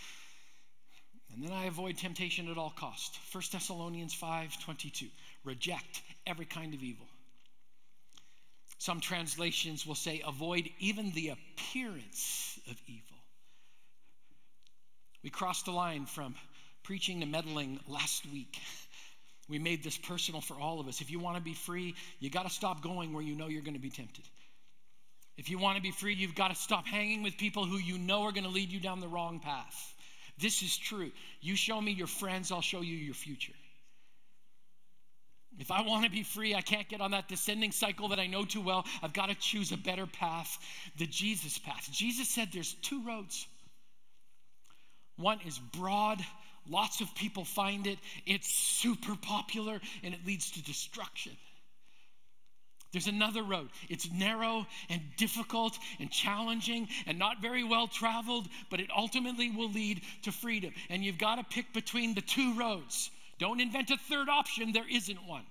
and 1.33 1.41
then 1.43 1.53
I 1.53 1.65
avoid 1.65 1.97
temptation 1.97 2.51
at 2.51 2.57
all 2.57 2.73
cost. 2.75 3.17
1 3.31 3.43
Thessalonians 3.51 4.13
5 4.13 4.61
22. 4.61 5.07
Reject 5.45 6.01
every 6.27 6.45
kind 6.45 6.73
of 6.73 6.83
evil. 6.83 7.07
Some 8.77 8.99
translations 8.99 9.85
will 9.85 9.95
say, 9.95 10.21
avoid 10.25 10.69
even 10.79 11.11
the 11.11 11.29
appearance 11.29 12.59
of 12.69 12.75
evil. 12.87 13.17
We 15.23 15.29
crossed 15.29 15.65
the 15.65 15.71
line 15.71 16.05
from 16.05 16.35
preaching 16.83 17.21
to 17.21 17.25
meddling 17.25 17.79
last 17.87 18.25
week. 18.31 18.59
We 19.47 19.59
made 19.59 19.83
this 19.83 19.97
personal 19.97 20.41
for 20.41 20.55
all 20.55 20.79
of 20.79 20.87
us. 20.87 21.01
If 21.01 21.11
you 21.11 21.19
want 21.19 21.37
to 21.37 21.41
be 21.41 21.53
free, 21.53 21.95
you 22.19 22.29
got 22.29 22.43
to 22.43 22.49
stop 22.49 22.81
going 22.81 23.13
where 23.13 23.23
you 23.23 23.35
know 23.35 23.47
you're 23.47 23.61
going 23.61 23.75
to 23.75 23.79
be 23.79 23.89
tempted. 23.89 24.23
If 25.37 25.49
you 25.49 25.57
want 25.57 25.77
to 25.77 25.81
be 25.81 25.91
free, 25.91 26.13
you've 26.13 26.35
got 26.35 26.49
to 26.49 26.55
stop 26.55 26.85
hanging 26.85 27.23
with 27.23 27.37
people 27.37 27.65
who 27.65 27.77
you 27.77 27.97
know 27.97 28.23
are 28.23 28.31
going 28.31 28.45
to 28.45 28.49
lead 28.49 28.69
you 28.69 28.79
down 28.79 29.01
the 29.01 29.07
wrong 29.07 29.39
path. 29.39 29.93
This 30.39 30.61
is 30.61 30.77
true. 30.77 31.11
You 31.41 31.55
show 31.55 31.79
me 31.79 31.91
your 31.91 32.07
friends, 32.07 32.51
I'll 32.51 32.61
show 32.61 32.81
you 32.81 32.95
your 32.95 33.13
future. 33.13 33.53
If 35.57 35.71
I 35.71 35.81
want 35.81 36.03
to 36.03 36.11
be 36.11 36.23
free, 36.23 36.53
I 36.53 36.61
can't 36.61 36.87
get 36.89 37.01
on 37.01 37.11
that 37.11 37.29
descending 37.29 37.71
cycle 37.71 38.09
that 38.09 38.19
I 38.19 38.27
know 38.27 38.43
too 38.43 38.61
well. 38.61 38.85
I've 39.01 39.13
got 39.13 39.29
to 39.29 39.35
choose 39.35 39.71
a 39.71 39.77
better 39.77 40.05
path, 40.05 40.57
the 40.97 41.07
Jesus 41.07 41.57
path. 41.57 41.89
Jesus 41.91 42.29
said 42.29 42.49
there's 42.51 42.73
two 42.73 43.01
roads. 43.03 43.47
One 45.17 45.39
is 45.45 45.57
broad, 45.57 46.19
lots 46.69 46.99
of 46.99 47.13
people 47.15 47.45
find 47.45 47.87
it, 47.87 47.99
it's 48.25 48.53
super 48.53 49.15
popular, 49.15 49.79
and 50.03 50.13
it 50.13 50.25
leads 50.25 50.51
to 50.51 50.63
destruction. 50.63 51.31
There's 52.91 53.07
another 53.07 53.43
road. 53.43 53.69
It's 53.89 54.09
narrow 54.11 54.65
and 54.89 55.01
difficult 55.17 55.77
and 55.99 56.09
challenging 56.09 56.87
and 57.05 57.19
not 57.19 57.41
very 57.41 57.63
well 57.63 57.87
traveled, 57.87 58.47
but 58.69 58.79
it 58.79 58.89
ultimately 58.95 59.51
will 59.51 59.69
lead 59.69 60.01
to 60.21 60.31
freedom. 60.31 60.73
And 60.89 61.03
you've 61.03 61.17
got 61.17 61.35
to 61.35 61.43
pick 61.43 61.73
between 61.73 62.13
the 62.13 62.21
two 62.21 62.53
roads. 62.53 63.11
Don't 63.37 63.59
invent 63.59 63.91
a 63.91 63.97
third 63.97 64.29
option, 64.29 64.71
there 64.71 64.89
isn't 64.89 65.27
one. 65.27 65.45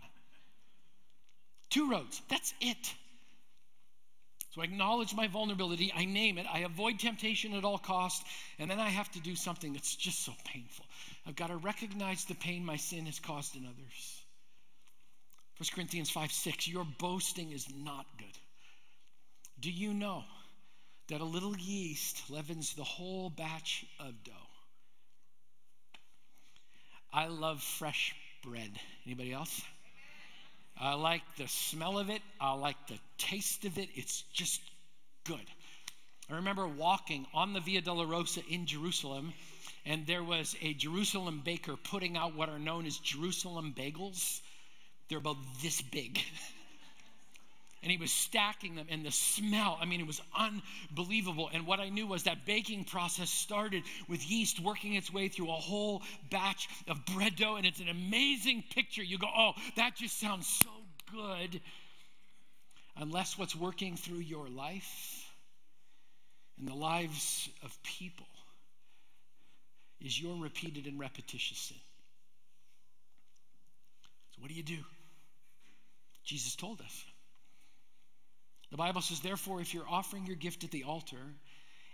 Two 1.70 1.90
roads, 1.90 2.20
that's 2.28 2.54
it. 2.60 2.94
So 4.54 4.60
I 4.60 4.64
acknowledge 4.64 5.14
my 5.14 5.26
vulnerability, 5.26 5.92
I 5.94 6.04
name 6.04 6.38
it, 6.38 6.46
I 6.50 6.60
avoid 6.60 7.00
temptation 7.00 7.54
at 7.54 7.64
all 7.64 7.78
costs, 7.78 8.24
and 8.60 8.70
then 8.70 8.78
I 8.78 8.88
have 8.88 9.10
to 9.12 9.20
do 9.20 9.34
something 9.34 9.72
that's 9.72 9.96
just 9.96 10.24
so 10.24 10.32
painful. 10.44 10.86
I've 11.26 11.34
got 11.34 11.48
to 11.48 11.56
recognize 11.56 12.24
the 12.24 12.36
pain 12.36 12.64
my 12.64 12.76
sin 12.76 13.06
has 13.06 13.18
caused 13.18 13.56
in 13.56 13.64
others. 13.66 14.22
1 15.58 15.68
Corinthians 15.74 16.10
5 16.10 16.30
6, 16.30 16.68
your 16.68 16.86
boasting 16.98 17.50
is 17.50 17.66
not 17.74 18.06
good. 18.16 18.38
Do 19.58 19.70
you 19.72 19.92
know 19.92 20.22
that 21.08 21.20
a 21.20 21.24
little 21.24 21.56
yeast 21.56 22.30
leavens 22.30 22.74
the 22.74 22.84
whole 22.84 23.30
batch 23.30 23.84
of 23.98 24.22
dough? 24.22 24.53
I 27.14 27.28
love 27.28 27.62
fresh 27.62 28.12
bread. 28.42 28.72
Anybody 29.06 29.32
else? 29.32 29.62
I 30.80 30.94
like 30.94 31.22
the 31.36 31.46
smell 31.46 32.00
of 32.00 32.10
it. 32.10 32.20
I 32.40 32.54
like 32.54 32.76
the 32.88 32.98
taste 33.18 33.64
of 33.64 33.78
it. 33.78 33.88
It's 33.94 34.22
just 34.32 34.60
good. 35.22 35.46
I 36.28 36.34
remember 36.34 36.66
walking 36.66 37.24
on 37.32 37.52
the 37.52 37.60
Via 37.60 37.82
Dolorosa 37.82 38.42
in 38.48 38.66
Jerusalem, 38.66 39.32
and 39.86 40.04
there 40.08 40.24
was 40.24 40.56
a 40.60 40.74
Jerusalem 40.74 41.42
baker 41.44 41.76
putting 41.76 42.16
out 42.16 42.34
what 42.34 42.48
are 42.48 42.58
known 42.58 42.84
as 42.84 42.96
Jerusalem 42.98 43.74
bagels. 43.78 44.40
They're 45.08 45.18
about 45.18 45.36
this 45.62 45.82
big. 45.82 46.20
and 47.84 47.90
he 47.90 47.98
was 47.98 48.10
stacking 48.10 48.76
them, 48.76 48.86
and 48.88 49.04
the 49.04 49.10
smell, 49.10 49.76
I 49.78 49.84
mean, 49.84 50.00
it 50.00 50.06
was 50.06 50.22
unbelievable. 50.34 51.50
And 51.52 51.66
what 51.66 51.80
I 51.80 51.90
knew 51.90 52.06
was 52.06 52.22
that 52.22 52.46
baking 52.46 52.84
process 52.84 53.28
started 53.28 53.82
with 54.08 54.26
yeast 54.26 54.58
working 54.58 54.94
its 54.94 55.12
way 55.12 55.28
through 55.28 55.50
a 55.50 55.52
whole 55.52 56.00
batch 56.30 56.66
of 56.88 57.04
bread 57.04 57.36
dough, 57.36 57.56
and 57.56 57.66
it's 57.66 57.80
an 57.80 57.90
amazing 57.90 58.64
picture. 58.74 59.02
You 59.02 59.18
go, 59.18 59.28
oh, 59.36 59.52
that 59.76 59.96
just 59.96 60.18
sounds 60.18 60.46
so 60.46 60.70
good. 61.12 61.60
Unless 62.96 63.36
what's 63.36 63.54
working 63.54 63.96
through 63.96 64.20
your 64.20 64.48
life 64.48 65.30
and 66.58 66.66
the 66.66 66.74
lives 66.74 67.50
of 67.62 67.82
people 67.82 68.26
is 70.00 70.18
your 70.18 70.42
repeated 70.42 70.86
and 70.86 70.98
repetitious 70.98 71.58
sin. 71.58 71.76
So, 74.30 74.40
what 74.40 74.48
do 74.48 74.54
you 74.54 74.62
do? 74.62 74.78
Jesus 76.24 76.56
told 76.56 76.80
us. 76.80 77.04
The 78.74 78.78
Bible 78.78 79.02
says, 79.02 79.20
therefore, 79.20 79.60
if 79.60 79.72
you're 79.72 79.88
offering 79.88 80.26
your 80.26 80.34
gift 80.34 80.64
at 80.64 80.72
the 80.72 80.82
altar, 80.82 81.16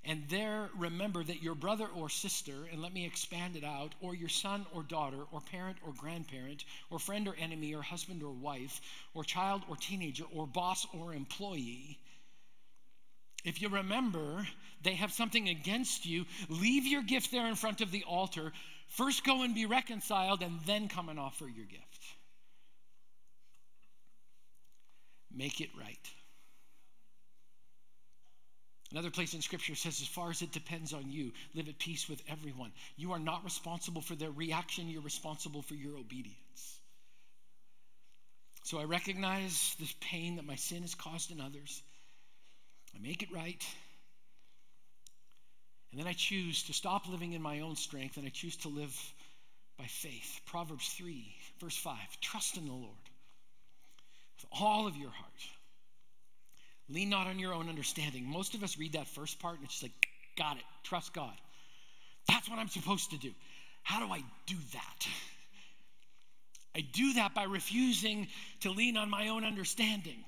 and 0.03 0.25
there 0.31 0.71
remember 0.79 1.23
that 1.23 1.43
your 1.43 1.55
brother 1.55 1.87
or 1.95 2.09
sister, 2.09 2.55
and 2.73 2.81
let 2.81 2.95
me 2.95 3.05
expand 3.05 3.55
it 3.55 3.65
out, 3.65 3.95
or 4.01 4.15
your 4.15 4.31
son 4.31 4.65
or 4.73 4.83
daughter, 4.83 5.19
or 5.31 5.43
parent 5.43 5.77
or 5.87 5.93
grandparent, 5.93 6.65
or 6.89 6.99
friend 6.99 7.29
or 7.29 7.35
enemy, 7.39 7.75
or 7.75 7.83
husband 7.83 8.23
or 8.23 8.33
wife, 8.33 8.81
or 9.13 9.25
child 9.25 9.61
or 9.69 9.77
teenager, 9.77 10.25
or 10.35 10.47
boss 10.47 10.87
or 10.99 11.13
employee, 11.13 11.99
if 13.45 13.61
you 13.61 13.69
remember 13.69 14.47
they 14.83 14.95
have 14.95 15.13
something 15.13 15.51
against 15.51 16.07
you, 16.07 16.25
leave 16.49 16.87
your 16.87 17.03
gift 17.03 17.31
there 17.31 17.47
in 17.47 17.57
front 17.57 17.83
of 17.83 17.91
the 17.91 18.05
altar. 18.05 18.55
First 18.89 19.23
go 19.23 19.43
and 19.43 19.55
be 19.55 19.67
reconciled, 19.67 20.41
and 20.43 20.59
then 20.65 20.89
come 20.89 21.11
and 21.11 21.21
offer 21.21 21.45
your 21.45 21.67
gift. 21.67 22.05
Make 25.31 25.61
it 25.61 25.69
right. 25.79 26.11
Another 28.93 29.11
place 29.11 29.35
in 29.35 29.43
Scripture 29.43 29.77
says, 29.77 30.01
as 30.01 30.09
far 30.09 30.31
as 30.31 30.43
it 30.43 30.51
depends 30.51 30.93
on 30.93 31.11
you, 31.11 31.33
live 31.55 31.69
at 31.69 31.79
peace 31.79 32.09
with 32.09 32.21
everyone. 32.29 32.73
You 32.97 33.13
are 33.13 33.21
not 33.21 33.45
responsible 33.45 34.03
for 34.03 34.17
their 34.17 34.31
reaction, 34.31 34.89
you're 34.89 35.03
responsible 35.03 35.63
for 35.63 35.75
your 35.75 35.97
obedience. 35.97 36.81
So 38.65 38.79
I 38.79 38.85
recognize 38.85 39.77
this 39.79 39.95
pain 40.01 40.37
that 40.37 40.45
my 40.45 40.57
sin 40.57 40.83
has 40.83 40.95
caused 40.95 41.31
in 41.31 41.41
others. 41.41 41.83
I 42.95 42.99
make 43.01 43.23
it 43.23 43.29
right. 43.33 43.65
And 45.93 46.01
then 46.01 46.09
I 46.09 46.13
choose 46.13 46.65
to 46.65 46.73
stop 46.73 47.09
living 47.09 47.33
in 47.33 47.43
my 47.43 47.61
own 47.61 47.77
strength 47.77 48.17
and 48.17 48.27
I 48.27 48.31
choose 48.31 48.57
to 48.59 48.69
live 48.69 48.95
by 49.79 49.85
faith. 49.85 50.41
Proverbs 50.47 50.89
3, 50.89 51.35
verse 51.61 51.77
5 51.77 51.97
Trust 52.21 52.57
in 52.57 52.67
the 52.67 52.73
Lord 52.73 52.97
with 54.37 54.47
all 54.61 54.87
of 54.87 54.97
your 54.97 55.11
heart. 55.11 55.60
Lean 56.93 57.09
not 57.09 57.27
on 57.27 57.39
your 57.39 57.55
own 57.55 57.69
understanding. 57.69 58.25
Most 58.25 58.55
of 58.55 58.63
us 58.63 58.79
read 58.79 58.93
that 58.95 59.07
first 59.07 59.39
part 59.39 59.57
and 59.57 59.65
it's 59.65 59.75
just 59.75 59.85
like, 59.85 59.93
got 60.37 60.57
it, 60.57 60.65
trust 60.83 61.13
God. 61.13 61.33
That's 62.29 62.49
what 62.49 62.59
I'm 62.59 62.69
supposed 62.69 63.11
to 63.11 63.19
do. 63.19 63.31
How 63.83 64.05
do 64.05 64.13
I 64.13 64.23
do 64.47 64.57
that? 64.73 65.07
I 66.77 66.81
do 66.81 67.15
that 67.15 67.35
by 67.35 67.45
refusing 67.45 68.29
to 68.61 68.71
lean 68.71 68.97
on 68.97 69.11
my 69.11 69.29
own 69.29 69.45
understanding. 69.45 70.25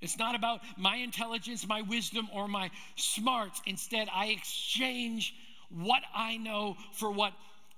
It's 0.00 0.16
not 0.16 0.36
about 0.36 0.60
my 0.76 0.96
intelligence, 0.96 1.66
my 1.66 1.82
wisdom, 1.82 2.28
or 2.32 2.46
my 2.46 2.70
smarts. 2.94 3.60
Instead, 3.66 4.08
I 4.14 4.26
exchange 4.26 5.34
what 5.70 6.02
I 6.14 6.36
know 6.36 6.76
for 6.92 7.10
what 7.10 7.32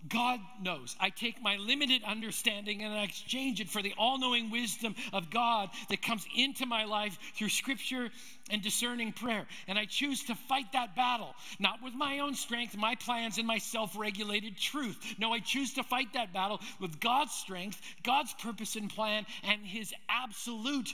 God 0.09 0.41
knows. 0.63 0.97
I 0.99 1.11
take 1.11 1.43
my 1.43 1.57
limited 1.57 2.03
understanding 2.05 2.83
and 2.83 2.95
I 2.95 3.03
exchange 3.03 3.61
it 3.61 3.69
for 3.69 3.83
the 3.83 3.93
all 3.99 4.19
knowing 4.19 4.51
wisdom 4.51 4.95
of 5.13 5.31
God 5.31 5.69
that 5.91 6.01
comes 6.01 6.27
into 6.35 6.65
my 6.65 6.85
life 6.85 7.19
through 7.35 7.51
scripture 7.51 8.09
and 8.51 8.63
discerning 8.63 9.13
prayer. 9.13 9.47
And 9.69 9.79
I 9.79 9.85
choose 9.85 10.25
to 10.25 10.35
fight 10.35 10.73
that 10.73 10.97
battle, 10.97 11.35
not 11.59 11.83
with 11.83 11.95
my 11.95 12.21
own 12.21 12.35
strength, 12.35 12.77
my 12.77 12.95
plans, 12.95 13.37
and 13.37 13.47
my 13.47 13.59
self 13.59 13.97
regulated 13.97 14.57
truth. 14.57 14.97
No, 15.19 15.33
I 15.33 15.41
choose 15.41 15.75
to 15.75 15.83
fight 15.83 16.15
that 16.15 16.33
battle 16.33 16.61
with 16.81 16.99
God's 16.99 17.33
strength, 17.33 17.81
God's 18.03 18.33
purpose 18.35 18.77
and 18.77 18.89
plan, 18.89 19.27
and 19.45 19.67
His 19.67 19.93
absolute 20.09 20.89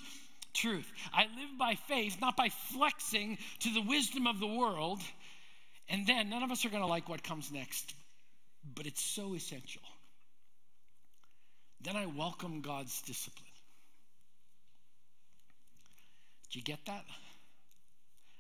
truth. 0.52 0.90
I 1.12 1.22
live 1.22 1.58
by 1.58 1.76
faith, 1.86 2.20
not 2.20 2.36
by 2.36 2.48
flexing 2.48 3.38
to 3.60 3.72
the 3.72 3.82
wisdom 3.82 4.26
of 4.26 4.40
the 4.40 4.46
world. 4.46 5.00
And 5.88 6.06
then 6.06 6.28
none 6.28 6.42
of 6.42 6.50
us 6.50 6.64
are 6.64 6.70
going 6.70 6.82
to 6.82 6.88
like 6.88 7.08
what 7.08 7.22
comes 7.22 7.52
next 7.52 7.94
but 8.74 8.86
it's 8.86 9.02
so 9.02 9.34
essential. 9.34 9.82
Then 11.82 11.96
I 11.96 12.06
welcome 12.06 12.62
God's 12.62 13.02
discipline. 13.02 13.46
Do 16.50 16.58
you 16.58 16.64
get 16.64 16.84
that? 16.86 17.04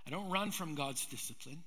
I 0.06 0.10
don't 0.10 0.30
run 0.30 0.50
from 0.52 0.74
God's 0.74 1.04
discipline, 1.06 1.62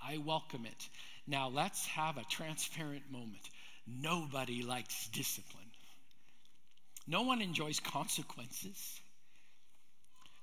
I 0.00 0.18
welcome 0.18 0.66
it. 0.66 0.88
Now 1.26 1.48
let's 1.48 1.86
have 1.86 2.16
a 2.16 2.24
transparent 2.24 3.10
moment. 3.10 3.48
Nobody 3.86 4.62
likes 4.62 5.08
discipline. 5.08 5.66
No 7.06 7.22
one 7.22 7.42
enjoys 7.42 7.80
consequences. 7.80 9.00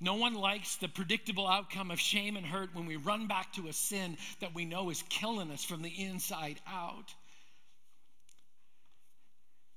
No 0.02 0.16
one 0.16 0.34
likes 0.34 0.78
the 0.78 0.88
predictable 0.88 1.48
outcome 1.48 1.92
of 1.92 2.00
shame 2.00 2.38
and 2.38 2.46
hurt 2.46 2.74
when 2.74 2.86
we 2.86 2.96
run 2.96 3.28
back 3.28 3.54
to 3.54 3.68
a 3.68 3.74
sin 3.74 4.18
that 4.40 4.54
we 4.54 4.66
know 4.66 4.90
is 4.90 5.04
killing 5.10 5.52
us 5.52 5.64
from 5.64 5.82
the 5.82 5.90
inside 5.90 6.60
out. 6.68 7.14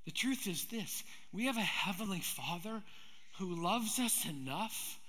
The 0.05 0.11
truth 0.11 0.47
is 0.47 0.65
this 0.65 1.03
we 1.31 1.45
have 1.45 1.57
a 1.57 1.61
heavenly 1.61 2.19
Father 2.19 2.81
who 3.37 3.63
loves 3.63 3.99
us 3.99 4.25
enough 4.25 4.99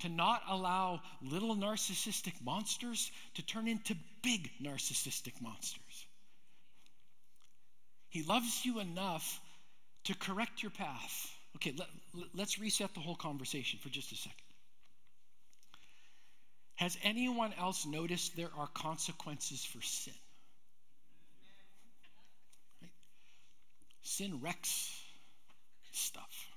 to 0.00 0.08
not 0.08 0.42
allow 0.48 1.00
little 1.22 1.56
narcissistic 1.56 2.34
monsters 2.44 3.10
to 3.34 3.42
turn 3.42 3.66
into 3.66 3.96
big 4.22 4.50
narcissistic 4.62 5.40
monsters. 5.40 6.06
He 8.10 8.22
loves 8.22 8.64
you 8.64 8.80
enough 8.80 9.40
to 10.04 10.14
correct 10.14 10.62
your 10.62 10.70
path. 10.70 11.30
Okay, 11.56 11.74
let, 11.76 11.88
let's 12.34 12.58
reset 12.58 12.94
the 12.94 13.00
whole 13.00 13.16
conversation 13.16 13.80
for 13.82 13.88
just 13.88 14.12
a 14.12 14.16
second. 14.16 14.38
Has 16.76 16.96
anyone 17.02 17.52
else 17.58 17.84
noticed 17.86 18.36
there 18.36 18.50
are 18.56 18.68
consequences 18.68 19.64
for 19.64 19.82
sin? 19.82 20.14
Sin 24.18 24.40
wrecks 24.42 25.00
stuff. 25.92 26.48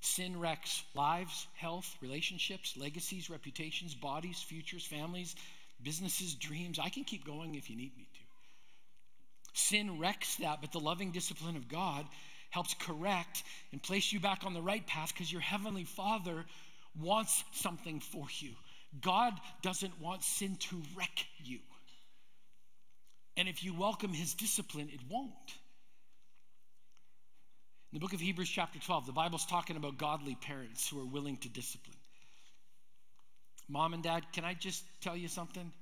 Sin 0.00 0.40
wrecks 0.40 0.82
lives, 0.94 1.46
health, 1.54 1.98
relationships, 2.00 2.78
legacies, 2.78 3.28
reputations, 3.28 3.94
bodies, 3.94 4.40
futures, 4.40 4.86
families, 4.86 5.36
businesses, 5.82 6.34
dreams. 6.34 6.78
I 6.78 6.88
can 6.88 7.04
keep 7.04 7.26
going 7.26 7.56
if 7.56 7.68
you 7.68 7.76
need 7.76 7.94
me 7.94 8.08
to. 8.14 9.60
Sin 9.60 9.98
wrecks 9.98 10.36
that, 10.36 10.62
but 10.62 10.72
the 10.72 10.80
loving 10.80 11.10
discipline 11.10 11.56
of 11.56 11.68
God 11.68 12.06
helps 12.48 12.72
correct 12.72 13.42
and 13.70 13.82
place 13.82 14.14
you 14.14 14.18
back 14.18 14.46
on 14.46 14.54
the 14.54 14.62
right 14.62 14.86
path 14.86 15.12
because 15.12 15.30
your 15.30 15.42
heavenly 15.42 15.84
Father 15.84 16.46
wants 16.98 17.44
something 17.52 18.00
for 18.00 18.24
you. 18.38 18.52
God 19.02 19.34
doesn't 19.60 20.00
want 20.00 20.24
sin 20.24 20.56
to 20.70 20.80
wreck 20.96 21.26
you. 21.44 21.58
And 23.40 23.48
if 23.48 23.64
you 23.64 23.72
welcome 23.72 24.12
his 24.12 24.34
discipline, 24.34 24.90
it 24.92 25.00
won't. 25.08 25.30
In 27.90 27.94
the 27.94 28.00
book 28.00 28.12
of 28.12 28.20
Hebrews, 28.20 28.50
chapter 28.50 28.78
12, 28.78 29.06
the 29.06 29.12
Bible's 29.12 29.46
talking 29.46 29.76
about 29.76 29.96
godly 29.96 30.34
parents 30.34 30.86
who 30.86 31.00
are 31.00 31.06
willing 31.06 31.38
to 31.38 31.48
discipline. 31.48 31.96
Mom 33.66 33.94
and 33.94 34.02
dad, 34.02 34.26
can 34.34 34.44
I 34.44 34.52
just 34.52 34.84
tell 35.00 35.16
you 35.16 35.26
something? 35.26 35.72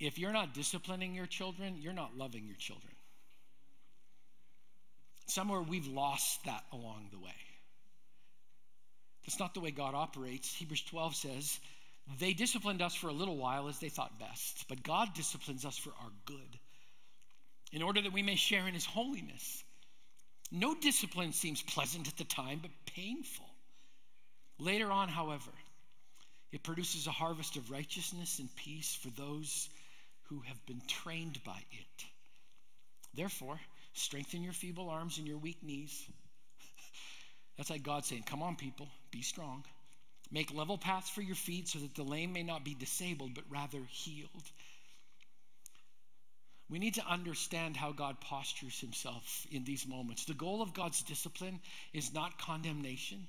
If 0.00 0.18
you're 0.18 0.32
not 0.32 0.52
disciplining 0.52 1.14
your 1.14 1.26
children, 1.26 1.76
you're 1.78 1.92
not 1.92 2.16
loving 2.16 2.48
your 2.48 2.56
children. 2.56 2.94
Somewhere 5.28 5.62
we've 5.62 5.86
lost 5.86 6.44
that 6.46 6.64
along 6.72 7.10
the 7.12 7.20
way. 7.20 7.30
That's 9.24 9.38
not 9.38 9.54
the 9.54 9.60
way 9.60 9.70
God 9.70 9.94
operates. 9.94 10.52
Hebrews 10.56 10.82
12 10.82 11.14
says, 11.14 11.60
They 12.18 12.32
disciplined 12.32 12.82
us 12.82 12.94
for 12.94 13.08
a 13.08 13.12
little 13.12 13.36
while 13.36 13.68
as 13.68 13.78
they 13.78 13.88
thought 13.88 14.18
best, 14.18 14.66
but 14.68 14.82
God 14.82 15.14
disciplines 15.14 15.64
us 15.64 15.78
for 15.78 15.90
our 15.90 16.10
good, 16.24 16.58
in 17.72 17.82
order 17.82 18.00
that 18.02 18.12
we 18.12 18.22
may 18.22 18.36
share 18.36 18.66
in 18.66 18.74
his 18.74 18.84
holiness. 18.84 19.62
No 20.50 20.74
discipline 20.74 21.32
seems 21.32 21.62
pleasant 21.62 22.08
at 22.08 22.16
the 22.16 22.24
time, 22.24 22.58
but 22.60 22.70
painful. 22.94 23.46
Later 24.58 24.90
on, 24.90 25.08
however, 25.08 25.52
it 26.52 26.64
produces 26.64 27.06
a 27.06 27.12
harvest 27.12 27.56
of 27.56 27.70
righteousness 27.70 28.40
and 28.40 28.54
peace 28.56 28.94
for 28.94 29.08
those 29.10 29.68
who 30.24 30.40
have 30.40 30.66
been 30.66 30.82
trained 30.88 31.38
by 31.44 31.58
it. 31.72 32.04
Therefore, 33.14 33.60
strengthen 33.92 34.42
your 34.42 34.52
feeble 34.52 34.90
arms 34.90 35.18
and 35.18 35.26
your 35.26 35.38
weak 35.38 35.62
knees. 35.62 36.04
That's 37.56 37.70
like 37.70 37.82
God 37.82 38.04
saying, 38.04 38.24
Come 38.24 38.42
on, 38.42 38.56
people, 38.56 38.88
be 39.12 39.22
strong. 39.22 39.64
Make 40.30 40.54
level 40.54 40.78
paths 40.78 41.10
for 41.10 41.22
your 41.22 41.34
feet 41.34 41.68
so 41.68 41.80
that 41.80 41.94
the 41.94 42.04
lame 42.04 42.32
may 42.32 42.42
not 42.42 42.64
be 42.64 42.74
disabled, 42.74 43.34
but 43.34 43.44
rather 43.50 43.80
healed. 43.88 44.50
We 46.68 46.78
need 46.78 46.94
to 46.94 47.06
understand 47.06 47.76
how 47.76 47.90
God 47.90 48.20
postures 48.20 48.78
himself 48.78 49.46
in 49.50 49.64
these 49.64 49.88
moments. 49.88 50.24
The 50.24 50.34
goal 50.34 50.62
of 50.62 50.72
God's 50.72 51.02
discipline 51.02 51.58
is 51.92 52.14
not 52.14 52.38
condemnation. 52.38 53.26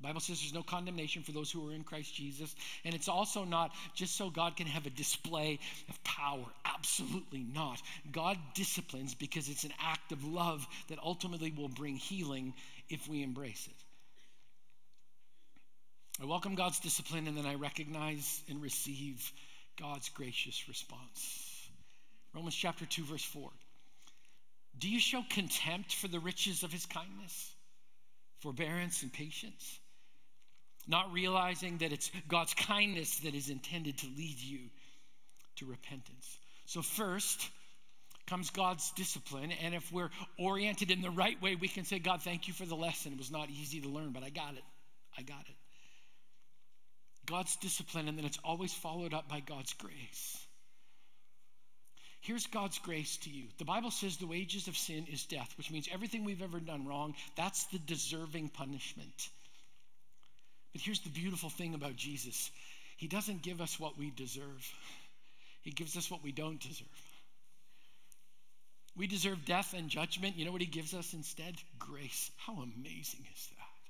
The 0.00 0.08
Bible 0.08 0.20
says 0.20 0.40
there's 0.40 0.54
no 0.54 0.62
condemnation 0.62 1.22
for 1.22 1.32
those 1.32 1.50
who 1.50 1.68
are 1.68 1.74
in 1.74 1.84
Christ 1.84 2.14
Jesus. 2.14 2.54
And 2.86 2.94
it's 2.94 3.08
also 3.08 3.44
not 3.44 3.72
just 3.94 4.16
so 4.16 4.30
God 4.30 4.56
can 4.56 4.66
have 4.66 4.86
a 4.86 4.90
display 4.90 5.58
of 5.90 6.04
power. 6.04 6.46
Absolutely 6.64 7.44
not. 7.52 7.82
God 8.10 8.38
disciplines 8.54 9.14
because 9.14 9.50
it's 9.50 9.64
an 9.64 9.74
act 9.78 10.12
of 10.12 10.24
love 10.24 10.66
that 10.88 10.98
ultimately 11.04 11.52
will 11.54 11.68
bring 11.68 11.96
healing 11.96 12.54
if 12.88 13.06
we 13.08 13.22
embrace 13.22 13.68
it. 13.70 13.79
I 16.22 16.26
welcome 16.26 16.54
God's 16.54 16.80
discipline 16.80 17.26
and 17.28 17.36
then 17.36 17.46
I 17.46 17.54
recognize 17.54 18.42
and 18.50 18.60
receive 18.60 19.32
God's 19.80 20.10
gracious 20.10 20.68
response. 20.68 21.70
Romans 22.34 22.54
chapter 22.54 22.84
2, 22.84 23.04
verse 23.04 23.24
4. 23.24 23.48
Do 24.78 24.90
you 24.90 25.00
show 25.00 25.22
contempt 25.30 25.94
for 25.94 26.08
the 26.08 26.20
riches 26.20 26.62
of 26.62 26.70
his 26.70 26.84
kindness, 26.84 27.54
forbearance, 28.40 29.02
and 29.02 29.10
patience? 29.10 29.78
Not 30.86 31.10
realizing 31.10 31.78
that 31.78 31.90
it's 31.90 32.10
God's 32.28 32.52
kindness 32.52 33.20
that 33.20 33.34
is 33.34 33.48
intended 33.48 33.96
to 33.98 34.06
lead 34.06 34.38
you 34.40 34.58
to 35.56 35.66
repentance. 35.66 36.38
So, 36.66 36.82
first 36.82 37.48
comes 38.26 38.50
God's 38.50 38.90
discipline. 38.92 39.52
And 39.64 39.74
if 39.74 39.90
we're 39.90 40.10
oriented 40.38 40.90
in 40.90 41.00
the 41.00 41.10
right 41.10 41.40
way, 41.40 41.56
we 41.56 41.68
can 41.68 41.84
say, 41.84 41.98
God, 41.98 42.22
thank 42.22 42.46
you 42.46 42.52
for 42.54 42.66
the 42.66 42.76
lesson. 42.76 43.12
It 43.12 43.18
was 43.18 43.30
not 43.30 43.48
easy 43.48 43.80
to 43.80 43.88
learn, 43.88 44.12
but 44.12 44.22
I 44.22 44.28
got 44.28 44.52
it. 44.54 44.64
I 45.16 45.22
got 45.22 45.40
it. 45.48 45.56
God's 47.30 47.54
discipline, 47.56 48.08
and 48.08 48.18
then 48.18 48.24
it's 48.24 48.40
always 48.44 48.74
followed 48.74 49.14
up 49.14 49.28
by 49.28 49.38
God's 49.40 49.72
grace. 49.74 50.46
Here's 52.22 52.46
God's 52.48 52.78
grace 52.80 53.16
to 53.18 53.30
you. 53.30 53.44
The 53.58 53.64
Bible 53.64 53.90
says 53.90 54.16
the 54.16 54.26
wages 54.26 54.66
of 54.68 54.76
sin 54.76 55.06
is 55.10 55.24
death, 55.24 55.54
which 55.56 55.70
means 55.70 55.88
everything 55.92 56.24
we've 56.24 56.42
ever 56.42 56.58
done 56.58 56.86
wrong, 56.86 57.14
that's 57.36 57.64
the 57.66 57.78
deserving 57.78 58.48
punishment. 58.48 59.28
But 60.72 60.82
here's 60.82 61.00
the 61.00 61.10
beautiful 61.10 61.50
thing 61.50 61.74
about 61.74 61.96
Jesus 61.96 62.50
He 62.96 63.06
doesn't 63.06 63.42
give 63.42 63.60
us 63.60 63.78
what 63.78 63.96
we 63.96 64.10
deserve, 64.10 64.74
He 65.62 65.70
gives 65.70 65.96
us 65.96 66.10
what 66.10 66.24
we 66.24 66.32
don't 66.32 66.60
deserve. 66.60 66.88
We 68.96 69.06
deserve 69.06 69.44
death 69.46 69.72
and 69.72 69.88
judgment. 69.88 70.36
You 70.36 70.44
know 70.44 70.52
what 70.52 70.60
He 70.60 70.66
gives 70.66 70.94
us 70.94 71.14
instead? 71.14 71.54
Grace. 71.78 72.30
How 72.36 72.54
amazing 72.54 73.24
is 73.34 73.48
that? 73.56 73.80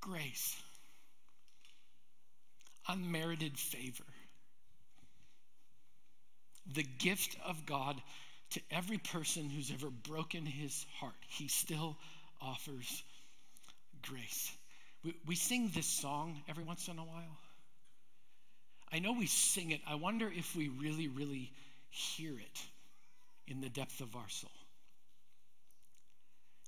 Grace, 0.00 0.56
unmerited 2.88 3.58
favor 3.58 4.04
the 6.74 6.82
gift 6.82 7.36
of 7.46 7.66
God 7.66 8.00
to 8.50 8.60
every 8.70 8.98
person 8.98 9.48
who's 9.48 9.70
ever 9.70 9.90
broken 9.90 10.44
his 10.46 10.86
heart. 10.98 11.14
He 11.28 11.48
still 11.48 11.96
offers 12.40 13.02
grace. 14.02 14.52
We, 15.04 15.14
we 15.26 15.34
sing 15.34 15.70
this 15.74 15.86
song 15.86 16.40
every 16.48 16.64
once 16.64 16.88
in 16.88 16.98
a 16.98 17.04
while. 17.04 17.38
I 18.92 18.98
know 19.00 19.12
we 19.12 19.26
sing 19.26 19.72
it. 19.72 19.80
I 19.86 19.96
wonder 19.96 20.30
if 20.34 20.54
we 20.54 20.68
really, 20.68 21.08
really 21.08 21.52
hear 21.90 22.32
it 22.32 22.60
in 23.48 23.60
the 23.60 23.68
depth 23.68 24.00
of 24.00 24.14
our 24.16 24.28
soul. 24.28 24.50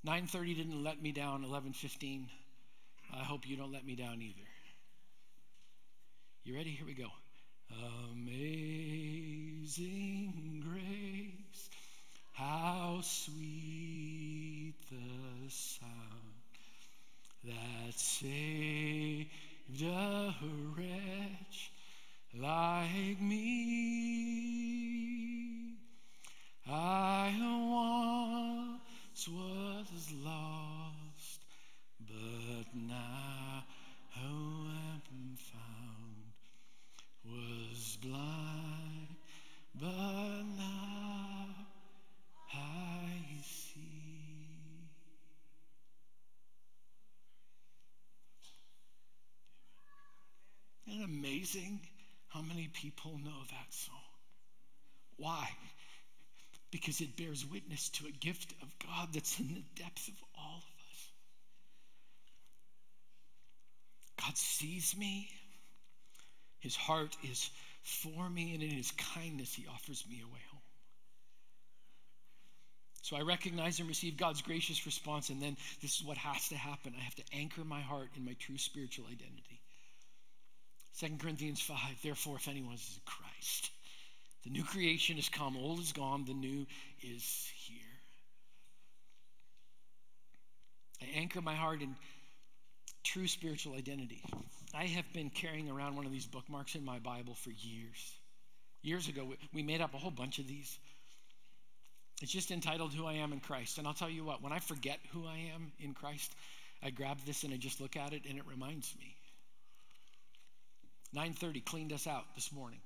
9:30 0.06 0.56
didn't 0.56 0.84
let 0.84 1.02
me 1.02 1.12
down. 1.12 1.44
11:15. 1.44 2.28
I 3.12 3.24
hope 3.24 3.48
you 3.48 3.56
don't 3.56 3.72
let 3.72 3.84
me 3.84 3.94
down 3.94 4.20
either. 4.20 4.46
You 6.48 6.56
ready? 6.56 6.70
Here 6.70 6.86
we 6.86 6.94
go. 6.94 7.08
Amazing 8.10 8.64
grace, 10.66 11.68
how 12.32 13.00
sweet 13.02 14.72
the 14.88 15.50
sound 15.50 15.92
that 17.44 17.98
saved 17.98 19.28
a 19.82 20.34
wretch 20.74 21.70
like 22.34 23.20
me. 23.20 24.56
I 26.66 27.36
once 28.80 29.28
was 29.28 30.12
lost, 30.24 31.44
but 32.00 32.74
now 32.74 33.64
am 34.16 35.36
found 35.36 36.08
was 37.24 37.87
blind, 38.00 39.16
but 39.74 40.44
now 40.56 41.46
I 42.54 43.42
see. 43.42 43.80
Isn't 50.86 51.00
it 51.00 51.04
amazing 51.04 51.80
how 52.28 52.40
many 52.42 52.68
people 52.72 53.18
know 53.24 53.42
that 53.50 53.74
song? 53.74 53.96
Why? 55.16 55.48
Because 56.70 57.00
it 57.00 57.16
bears 57.16 57.44
witness 57.44 57.88
to 57.90 58.06
a 58.06 58.10
gift 58.10 58.54
of 58.62 58.68
God 58.86 59.08
that's 59.12 59.38
in 59.40 59.48
the 59.48 59.82
depths 59.82 60.08
of 60.08 60.14
all 60.36 60.58
of 60.58 60.62
us. 60.62 61.10
God 64.24 64.36
sees 64.36 64.96
me. 64.96 65.28
His 66.60 66.76
heart 66.76 67.16
is 67.22 67.50
for 67.88 68.28
me, 68.28 68.54
and 68.54 68.62
in 68.62 68.70
his 68.70 68.90
kindness, 68.92 69.54
he 69.54 69.66
offers 69.66 70.04
me 70.08 70.20
a 70.22 70.26
way 70.26 70.40
home. 70.50 70.60
So 73.02 73.16
I 73.16 73.22
recognize 73.22 73.78
and 73.78 73.88
receive 73.88 74.16
God's 74.16 74.42
gracious 74.42 74.84
response, 74.84 75.30
and 75.30 75.40
then 75.40 75.56
this 75.80 75.98
is 75.98 76.04
what 76.04 76.18
has 76.18 76.48
to 76.48 76.56
happen. 76.56 76.92
I 76.98 77.02
have 77.02 77.14
to 77.14 77.22
anchor 77.32 77.64
my 77.64 77.80
heart 77.80 78.10
in 78.16 78.24
my 78.24 78.36
true 78.38 78.58
spiritual 78.58 79.06
identity. 79.06 79.60
2 81.00 81.16
Corinthians 81.18 81.60
5 81.60 81.76
Therefore, 82.02 82.36
if 82.36 82.48
anyone 82.48 82.74
is 82.74 82.96
in 82.96 83.00
Christ, 83.06 83.70
the 84.44 84.50
new 84.50 84.64
creation 84.64 85.16
has 85.16 85.28
come, 85.28 85.56
old 85.56 85.80
is 85.80 85.92
gone, 85.92 86.24
the 86.26 86.34
new 86.34 86.66
is 87.02 87.50
here. 87.56 87.78
I 91.00 91.18
anchor 91.18 91.40
my 91.40 91.54
heart 91.54 91.80
in 91.80 91.94
true 93.04 93.28
spiritual 93.28 93.74
identity. 93.74 94.22
I 94.74 94.84
have 94.84 95.10
been 95.12 95.30
carrying 95.30 95.70
around 95.70 95.96
one 95.96 96.06
of 96.06 96.12
these 96.12 96.26
bookmarks 96.26 96.74
in 96.74 96.84
my 96.84 96.98
Bible 96.98 97.34
for 97.34 97.50
years. 97.50 98.14
Years 98.82 99.08
ago, 99.08 99.34
we 99.52 99.62
made 99.62 99.80
up 99.80 99.94
a 99.94 99.98
whole 99.98 100.10
bunch 100.10 100.38
of 100.38 100.46
these. 100.46 100.78
It's 102.20 102.32
just 102.32 102.50
entitled 102.50 102.92
Who 102.92 103.06
I 103.06 103.14
Am 103.14 103.32
in 103.32 103.40
Christ. 103.40 103.78
And 103.78 103.86
I'll 103.86 103.94
tell 103.94 104.10
you 104.10 104.24
what, 104.24 104.42
when 104.42 104.52
I 104.52 104.58
forget 104.58 104.98
who 105.12 105.26
I 105.26 105.52
am 105.54 105.72
in 105.80 105.94
Christ, 105.94 106.34
I 106.82 106.90
grab 106.90 107.18
this 107.24 107.44
and 107.44 107.54
I 107.54 107.56
just 107.56 107.80
look 107.80 107.96
at 107.96 108.12
it 108.12 108.22
and 108.28 108.38
it 108.38 108.46
reminds 108.46 108.94
me. 108.96 109.14
9:30 111.14 111.64
cleaned 111.64 111.92
us 111.92 112.06
out 112.06 112.34
this 112.34 112.52
morning. 112.52 112.80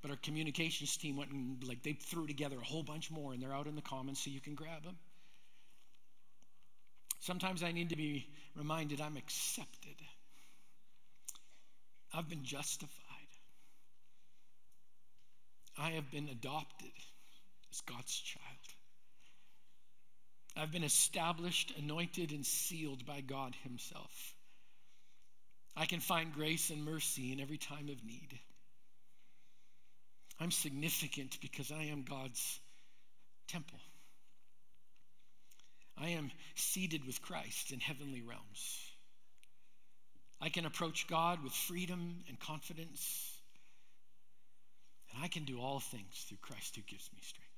But 0.00 0.10
our 0.10 0.16
communications 0.16 0.96
team 0.96 1.16
went 1.16 1.30
and 1.30 1.62
like 1.62 1.82
they 1.82 1.92
threw 1.92 2.26
together 2.26 2.56
a 2.60 2.64
whole 2.64 2.82
bunch 2.82 3.10
more 3.10 3.32
and 3.32 3.42
they're 3.42 3.54
out 3.54 3.66
in 3.66 3.76
the 3.76 3.82
commons 3.82 4.20
so 4.20 4.30
you 4.30 4.40
can 4.40 4.54
grab 4.54 4.82
them. 4.82 4.96
Sometimes 7.20 7.62
I 7.62 7.70
need 7.70 7.90
to 7.90 7.96
be 7.96 8.26
reminded 8.56 9.00
I'm 9.00 9.16
accepted. 9.16 9.96
I've 12.14 12.28
been 12.28 12.44
justified. 12.44 12.90
I 15.78 15.90
have 15.90 16.10
been 16.10 16.28
adopted 16.28 16.92
as 17.70 17.80
God's 17.80 18.14
child. 18.14 18.44
I've 20.56 20.70
been 20.70 20.84
established, 20.84 21.72
anointed, 21.78 22.32
and 22.32 22.44
sealed 22.44 23.06
by 23.06 23.22
God 23.22 23.54
Himself. 23.62 24.34
I 25.74 25.86
can 25.86 26.00
find 26.00 26.34
grace 26.34 26.68
and 26.68 26.84
mercy 26.84 27.32
in 27.32 27.40
every 27.40 27.56
time 27.56 27.88
of 27.88 28.04
need. 28.04 28.38
I'm 30.38 30.50
significant 30.50 31.38
because 31.40 31.72
I 31.72 31.84
am 31.84 32.02
God's 32.02 32.60
temple. 33.48 33.78
I 35.96 36.10
am 36.10 36.30
seated 36.54 37.06
with 37.06 37.22
Christ 37.22 37.72
in 37.72 37.80
heavenly 37.80 38.22
realms. 38.22 38.91
I 40.42 40.48
can 40.48 40.66
approach 40.66 41.06
God 41.06 41.42
with 41.44 41.52
freedom 41.52 42.16
and 42.28 42.38
confidence. 42.40 43.30
And 45.14 45.22
I 45.24 45.28
can 45.28 45.44
do 45.44 45.60
all 45.60 45.78
things 45.78 46.26
through 46.26 46.38
Christ 46.42 46.74
who 46.74 46.82
gives 46.82 47.08
me 47.14 47.20
strength. 47.22 47.48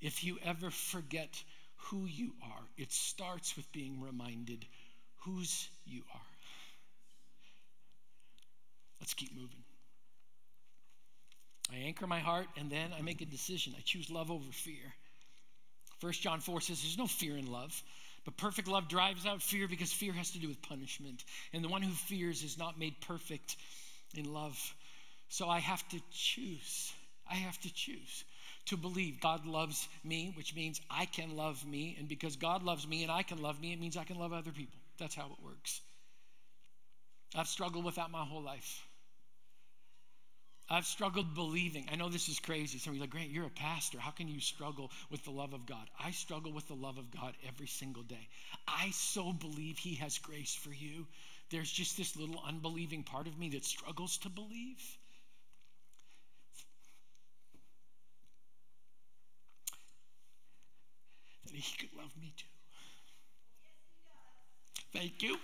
If 0.00 0.22
you 0.22 0.38
ever 0.44 0.70
forget 0.70 1.42
who 1.76 2.06
you 2.06 2.32
are, 2.42 2.62
it 2.76 2.92
starts 2.92 3.56
with 3.56 3.70
being 3.72 4.00
reminded 4.00 4.64
whose 5.24 5.68
you 5.84 6.02
are. 6.14 6.20
Let's 9.00 9.14
keep 9.14 9.34
moving. 9.34 9.64
I 11.72 11.86
anchor 11.86 12.06
my 12.06 12.20
heart 12.20 12.46
and 12.56 12.70
then 12.70 12.90
I 12.96 13.02
make 13.02 13.20
a 13.20 13.26
decision. 13.26 13.74
I 13.76 13.80
choose 13.84 14.10
love 14.10 14.30
over 14.30 14.52
fear. 14.52 14.94
1 16.00 16.12
John 16.12 16.40
4 16.40 16.60
says 16.60 16.82
there's 16.82 16.98
no 16.98 17.06
fear 17.06 17.36
in 17.36 17.50
love, 17.50 17.82
but 18.26 18.36
perfect 18.36 18.66
love 18.66 18.88
drives 18.88 19.24
out 19.24 19.40
fear 19.40 19.68
because 19.68 19.92
fear 19.92 20.12
has 20.12 20.32
to 20.32 20.40
do 20.40 20.48
with 20.48 20.60
punishment. 20.60 21.24
And 21.52 21.64
the 21.64 21.68
one 21.68 21.80
who 21.80 21.92
fears 21.92 22.42
is 22.42 22.58
not 22.58 22.78
made 22.78 23.00
perfect 23.00 23.56
in 24.14 24.34
love. 24.34 24.58
So 25.28 25.48
I 25.48 25.60
have 25.60 25.88
to 25.90 26.00
choose. 26.10 26.92
I 27.30 27.36
have 27.36 27.58
to 27.60 27.72
choose 27.72 28.24
to 28.66 28.76
believe 28.76 29.20
God 29.20 29.46
loves 29.46 29.88
me, 30.04 30.32
which 30.36 30.54
means 30.56 30.80
I 30.90 31.06
can 31.06 31.36
love 31.36 31.64
me. 31.64 31.96
And 31.98 32.08
because 32.08 32.34
God 32.34 32.64
loves 32.64 32.86
me 32.86 33.04
and 33.04 33.12
I 33.12 33.22
can 33.22 33.40
love 33.40 33.60
me, 33.60 33.72
it 33.72 33.80
means 33.80 33.96
I 33.96 34.04
can 34.04 34.18
love 34.18 34.32
other 34.32 34.50
people. 34.50 34.78
That's 34.98 35.14
how 35.14 35.26
it 35.26 35.44
works. 35.44 35.80
I've 37.34 37.48
struggled 37.48 37.84
with 37.84 37.94
that 37.94 38.10
my 38.10 38.24
whole 38.24 38.42
life. 38.42 38.85
I've 40.68 40.84
struggled 40.84 41.34
believing. 41.34 41.86
I 41.92 41.96
know 41.96 42.08
this 42.08 42.28
is 42.28 42.40
crazy. 42.40 42.78
Some 42.78 42.90
of 42.92 42.96
you 42.96 43.02
are 43.02 43.04
like, 43.04 43.10
Grant, 43.10 43.30
you're 43.30 43.46
a 43.46 43.50
pastor. 43.50 43.98
How 44.00 44.10
can 44.10 44.26
you 44.26 44.40
struggle 44.40 44.90
with 45.10 45.24
the 45.24 45.30
love 45.30 45.52
of 45.52 45.64
God? 45.64 45.88
I 46.02 46.10
struggle 46.10 46.52
with 46.52 46.66
the 46.66 46.74
love 46.74 46.98
of 46.98 47.10
God 47.12 47.34
every 47.46 47.68
single 47.68 48.02
day. 48.02 48.28
I 48.66 48.90
so 48.90 49.32
believe 49.32 49.78
He 49.78 49.94
has 49.96 50.18
grace 50.18 50.54
for 50.54 50.72
you. 50.72 51.06
There's 51.50 51.70
just 51.70 51.96
this 51.96 52.16
little 52.16 52.42
unbelieving 52.44 53.04
part 53.04 53.28
of 53.28 53.38
me 53.38 53.50
that 53.50 53.64
struggles 53.64 54.18
to 54.18 54.28
believe. 54.28 54.82
That 61.46 61.54
He 61.54 61.76
could 61.78 61.96
love 61.96 62.10
me 62.20 62.34
too. 62.36 62.46
Thank 64.98 65.22
you. 65.22 65.36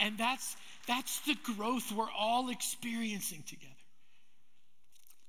And 0.00 0.16
that's 0.16 0.56
that's 0.86 1.20
the 1.20 1.36
growth 1.54 1.92
we're 1.92 2.10
all 2.10 2.50
experiencing 2.50 3.42
together. 3.46 3.74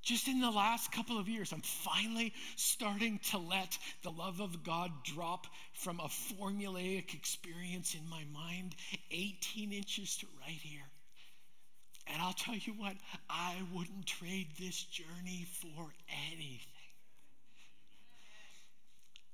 Just 0.02 0.28
in 0.28 0.42
the 0.42 0.50
last 0.50 0.92
couple 0.92 1.20
of 1.20 1.30
years, 1.30 1.54
I'm 1.54 1.62
finally 1.62 2.34
starting 2.56 3.20
to 3.30 3.38
let 3.38 3.78
the 4.02 4.10
love 4.10 4.40
of 4.40 4.64
God 4.64 4.92
drop 5.04 5.46
from 5.74 6.00
a 6.00 6.08
formulaic 6.08 7.14
experience 7.14 7.94
in 7.94 8.10
my 8.10 8.24
mind 8.34 8.76
18 9.12 9.72
inches 9.72 10.18
to 10.18 10.28
right 10.42 10.50
here. 10.50 10.82
And 12.08 12.20
I'll 12.22 12.34
tell 12.34 12.56
you 12.56 12.74
what, 12.74 12.96
I 13.30 13.56
wouldn't 13.74 14.08
trade 14.08 14.48
this 14.60 14.84
journey 14.86 15.46
for 15.62 15.94
anything. 16.32 16.81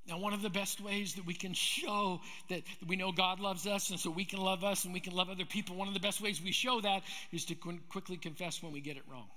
Now, 0.08 0.20
one 0.20 0.34
of 0.34 0.42
the 0.42 0.50
best 0.50 0.80
ways 0.80 1.16
that 1.16 1.26
we 1.26 1.34
can 1.34 1.54
show 1.54 2.22
that 2.50 2.64
we 2.88 2.96
know 2.96 3.12
God 3.12 3.42
loves 3.42 3.68
us 3.68 3.90
and 3.90 4.00
so 4.00 4.10
we 4.10 4.24
can 4.24 4.40
love 4.40 4.64
us 4.64 4.86
and 4.86 4.94
we 4.94 5.02
can 5.02 5.14
love 5.14 5.30
other 5.30 5.44
people, 5.44 5.76
one 5.76 5.90
of 5.90 5.94
the 5.94 6.00
best 6.00 6.22
ways 6.22 6.42
we 6.42 6.54
show 6.54 6.80
that 6.80 7.04
is 7.34 7.46
to 7.46 7.56
quickly 7.90 8.16
confess 8.16 8.64
when 8.64 8.72
we 8.72 8.80
get 8.80 8.96
it 8.96 9.04
wrong. 9.12 9.28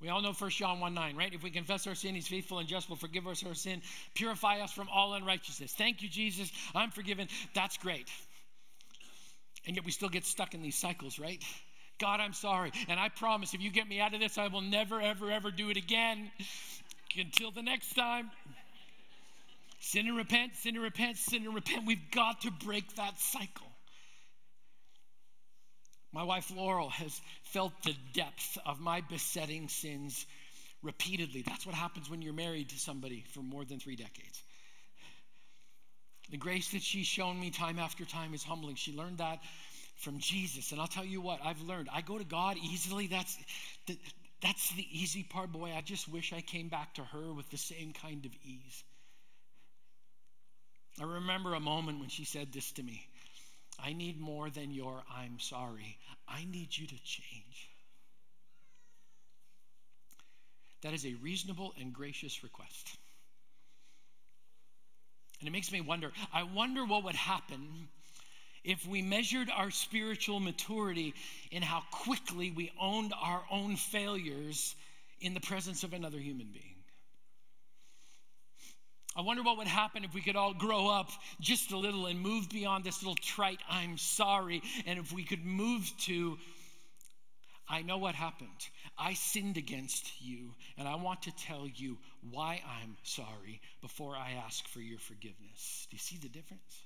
We 0.00 0.08
all 0.08 0.22
know 0.22 0.32
1 0.32 0.50
John 0.50 0.80
1 0.80 0.94
9, 0.94 1.16
right? 1.16 1.34
If 1.34 1.42
we 1.42 1.50
confess 1.50 1.86
our 1.86 1.94
sin, 1.94 2.14
he's 2.14 2.28
faithful 2.28 2.58
and 2.58 2.68
just 2.68 2.88
will 2.88 2.96
forgive 2.96 3.26
us 3.26 3.44
our 3.44 3.54
sin, 3.54 3.82
purify 4.14 4.60
us 4.60 4.72
from 4.72 4.88
all 4.88 5.12
unrighteousness. 5.14 5.72
Thank 5.72 6.02
you, 6.02 6.08
Jesus. 6.08 6.50
I'm 6.74 6.90
forgiven. 6.90 7.28
That's 7.54 7.76
great. 7.76 8.08
And 9.66 9.76
yet 9.76 9.84
we 9.84 9.90
still 9.90 10.08
get 10.08 10.24
stuck 10.24 10.54
in 10.54 10.62
these 10.62 10.76
cycles, 10.76 11.18
right? 11.18 11.42
God, 11.98 12.20
I'm 12.20 12.32
sorry. 12.32 12.72
And 12.88 12.98
I 12.98 13.10
promise 13.10 13.52
if 13.52 13.60
you 13.60 13.70
get 13.70 13.86
me 13.86 14.00
out 14.00 14.14
of 14.14 14.20
this, 14.20 14.38
I 14.38 14.46
will 14.46 14.62
never, 14.62 15.00
ever, 15.00 15.30
ever 15.30 15.50
do 15.50 15.68
it 15.68 15.76
again. 15.76 16.30
Until 17.18 17.50
the 17.50 17.62
next 17.62 17.94
time. 17.94 18.30
Sin 19.80 20.06
and 20.06 20.16
repent, 20.16 20.54
sin 20.56 20.76
and 20.76 20.84
repent, 20.84 21.16
sin 21.16 21.44
and 21.46 21.54
repent. 21.54 21.86
We've 21.86 22.10
got 22.10 22.42
to 22.42 22.50
break 22.50 22.96
that 22.96 23.18
cycle. 23.18 23.66
My 26.12 26.22
wife 26.22 26.52
Laurel 26.54 26.90
has 26.90 27.18
felt 27.44 27.72
the 27.84 27.94
depth 28.12 28.58
of 28.66 28.78
my 28.78 29.00
besetting 29.00 29.68
sins 29.68 30.26
repeatedly. 30.82 31.42
That's 31.42 31.64
what 31.64 31.74
happens 31.74 32.10
when 32.10 32.20
you're 32.20 32.34
married 32.34 32.68
to 32.70 32.78
somebody 32.78 33.24
for 33.32 33.40
more 33.40 33.64
than 33.64 33.80
three 33.80 33.96
decades. 33.96 34.42
The 36.30 36.36
grace 36.36 36.72
that 36.72 36.82
she's 36.82 37.06
shown 37.06 37.40
me 37.40 37.50
time 37.50 37.78
after 37.78 38.04
time 38.04 38.34
is 38.34 38.42
humbling. 38.42 38.76
She 38.76 38.92
learned 38.94 39.18
that 39.18 39.38
from 39.96 40.18
Jesus. 40.18 40.72
And 40.72 40.80
I'll 40.80 40.88
tell 40.88 41.04
you 41.04 41.22
what, 41.22 41.40
I've 41.42 41.62
learned. 41.62 41.88
I 41.92 42.02
go 42.02 42.18
to 42.18 42.24
God 42.24 42.56
easily. 42.58 43.06
That's 43.06 43.36
the, 43.86 43.98
that's 44.42 44.72
the 44.74 44.86
easy 44.90 45.22
part. 45.22 45.52
Boy, 45.52 45.72
I 45.74 45.80
just 45.80 46.06
wish 46.06 46.34
I 46.34 46.42
came 46.42 46.68
back 46.68 46.94
to 46.94 47.02
her 47.02 47.32
with 47.32 47.48
the 47.50 47.56
same 47.56 47.94
kind 47.94 48.26
of 48.26 48.32
ease. 48.44 48.84
I 50.98 51.04
remember 51.04 51.54
a 51.54 51.60
moment 51.60 52.00
when 52.00 52.08
she 52.08 52.24
said 52.24 52.52
this 52.52 52.72
to 52.72 52.82
me 52.82 53.06
I 53.82 53.92
need 53.92 54.20
more 54.20 54.50
than 54.50 54.72
your 54.72 55.02
I'm 55.14 55.38
sorry. 55.38 55.96
I 56.28 56.44
need 56.44 56.76
you 56.76 56.86
to 56.86 56.94
change. 57.04 57.70
That 60.82 60.94
is 60.94 61.04
a 61.04 61.14
reasonable 61.14 61.74
and 61.78 61.92
gracious 61.92 62.42
request. 62.42 62.96
And 65.40 65.48
it 65.48 65.52
makes 65.52 65.72
me 65.72 65.80
wonder 65.80 66.12
I 66.32 66.42
wonder 66.42 66.84
what 66.84 67.04
would 67.04 67.14
happen 67.14 67.88
if 68.62 68.86
we 68.86 69.00
measured 69.00 69.48
our 69.50 69.70
spiritual 69.70 70.38
maturity 70.40 71.14
in 71.50 71.62
how 71.62 71.82
quickly 71.90 72.50
we 72.50 72.70
owned 72.78 73.14
our 73.18 73.42
own 73.50 73.76
failures 73.76 74.74
in 75.20 75.32
the 75.32 75.40
presence 75.40 75.82
of 75.82 75.94
another 75.94 76.18
human 76.18 76.48
being. 76.52 76.79
I 79.16 79.22
wonder 79.22 79.42
what 79.42 79.58
would 79.58 79.66
happen 79.66 80.04
if 80.04 80.14
we 80.14 80.22
could 80.22 80.36
all 80.36 80.54
grow 80.54 80.88
up 80.88 81.10
just 81.40 81.72
a 81.72 81.76
little 81.76 82.06
and 82.06 82.20
move 82.20 82.48
beyond 82.48 82.84
this 82.84 83.02
little 83.02 83.16
trite, 83.16 83.58
I'm 83.68 83.98
sorry, 83.98 84.62
and 84.86 84.98
if 84.98 85.12
we 85.12 85.24
could 85.24 85.44
move 85.44 85.90
to, 86.02 86.38
I 87.68 87.82
know 87.82 87.98
what 87.98 88.14
happened. 88.14 88.48
I 88.96 89.14
sinned 89.14 89.56
against 89.56 90.22
you, 90.22 90.54
and 90.78 90.86
I 90.86 90.94
want 90.94 91.22
to 91.22 91.36
tell 91.36 91.66
you 91.66 91.98
why 92.30 92.62
I'm 92.64 92.96
sorry 93.02 93.60
before 93.80 94.16
I 94.16 94.32
ask 94.44 94.66
for 94.68 94.80
your 94.80 94.98
forgiveness. 94.98 95.86
Do 95.90 95.96
you 95.96 95.98
see 95.98 96.18
the 96.18 96.28
difference? 96.28 96.84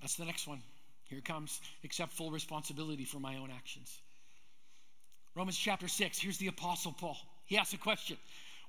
That's 0.00 0.16
the 0.16 0.24
next 0.26 0.46
one. 0.46 0.62
Here 1.04 1.20
comes. 1.22 1.60
Accept 1.82 2.12
full 2.12 2.30
responsibility 2.30 3.04
for 3.04 3.18
my 3.18 3.36
own 3.36 3.50
actions. 3.50 4.00
Romans 5.34 5.56
chapter 5.56 5.88
6, 5.88 6.18
here's 6.18 6.38
the 6.38 6.48
Apostle 6.48 6.92
Paul. 6.92 7.16
He 7.46 7.56
asks 7.56 7.72
a 7.72 7.78
question 7.78 8.18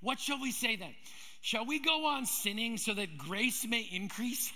what 0.02 0.20
shall 0.20 0.42
we 0.42 0.52
say 0.52 0.76
then? 0.76 0.94
Shall 1.42 1.66
we 1.66 1.80
go 1.80 2.08
on 2.08 2.26
sinning 2.26 2.78
so 2.78 2.94
that 2.94 3.18
grace 3.18 3.66
may 3.68 3.88
increase? 3.92 4.52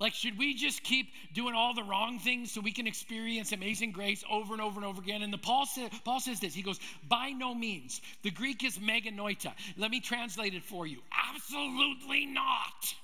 Like, 0.00 0.14
should 0.14 0.38
we 0.38 0.54
just 0.54 0.84
keep 0.84 1.08
doing 1.34 1.56
all 1.56 1.74
the 1.74 1.82
wrong 1.82 2.20
things 2.20 2.52
so 2.52 2.60
we 2.60 2.70
can 2.70 2.86
experience 2.86 3.50
amazing 3.50 3.90
grace 3.90 4.22
over 4.30 4.52
and 4.52 4.62
over 4.62 4.76
and 4.76 4.84
over 4.84 5.02
again? 5.02 5.22
And 5.22 5.32
the 5.32 5.38
Paul, 5.38 5.66
say, 5.66 5.90
Paul 6.04 6.20
says 6.20 6.38
this. 6.38 6.54
He 6.54 6.62
goes, 6.62 6.78
by 7.08 7.30
no 7.30 7.52
means. 7.52 8.00
The 8.22 8.30
Greek 8.30 8.62
is 8.62 8.80
me 8.80 9.00
genoito. 9.00 9.52
Let 9.76 9.90
me 9.90 9.98
translate 9.98 10.54
it 10.54 10.62
for 10.62 10.86
you. 10.86 10.98
Absolutely 11.34 12.26
not. 12.26 12.94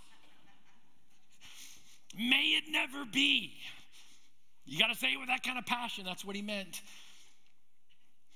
May 2.17 2.55
it 2.59 2.65
never 2.71 3.05
be. 3.05 3.53
You 4.65 4.79
got 4.79 4.93
to 4.93 4.97
say 4.97 5.09
it 5.09 5.19
with 5.19 5.29
that 5.29 5.43
kind 5.43 5.59
of 5.59 5.67
passion. 5.67 6.05
That's 6.05 6.25
what 6.25 6.37
he 6.37 6.43
meant. 6.43 6.81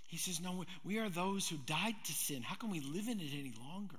He 0.08 0.16
says, 0.16 0.40
No, 0.40 0.64
we 0.84 0.98
are 0.98 1.08
those 1.08 1.48
who 1.48 1.56
died 1.66 1.94
to 2.04 2.12
sin. 2.12 2.42
How 2.42 2.56
can 2.56 2.70
we 2.70 2.80
live 2.80 3.08
in 3.08 3.20
it 3.20 3.32
any 3.32 3.54
longer? 3.70 3.96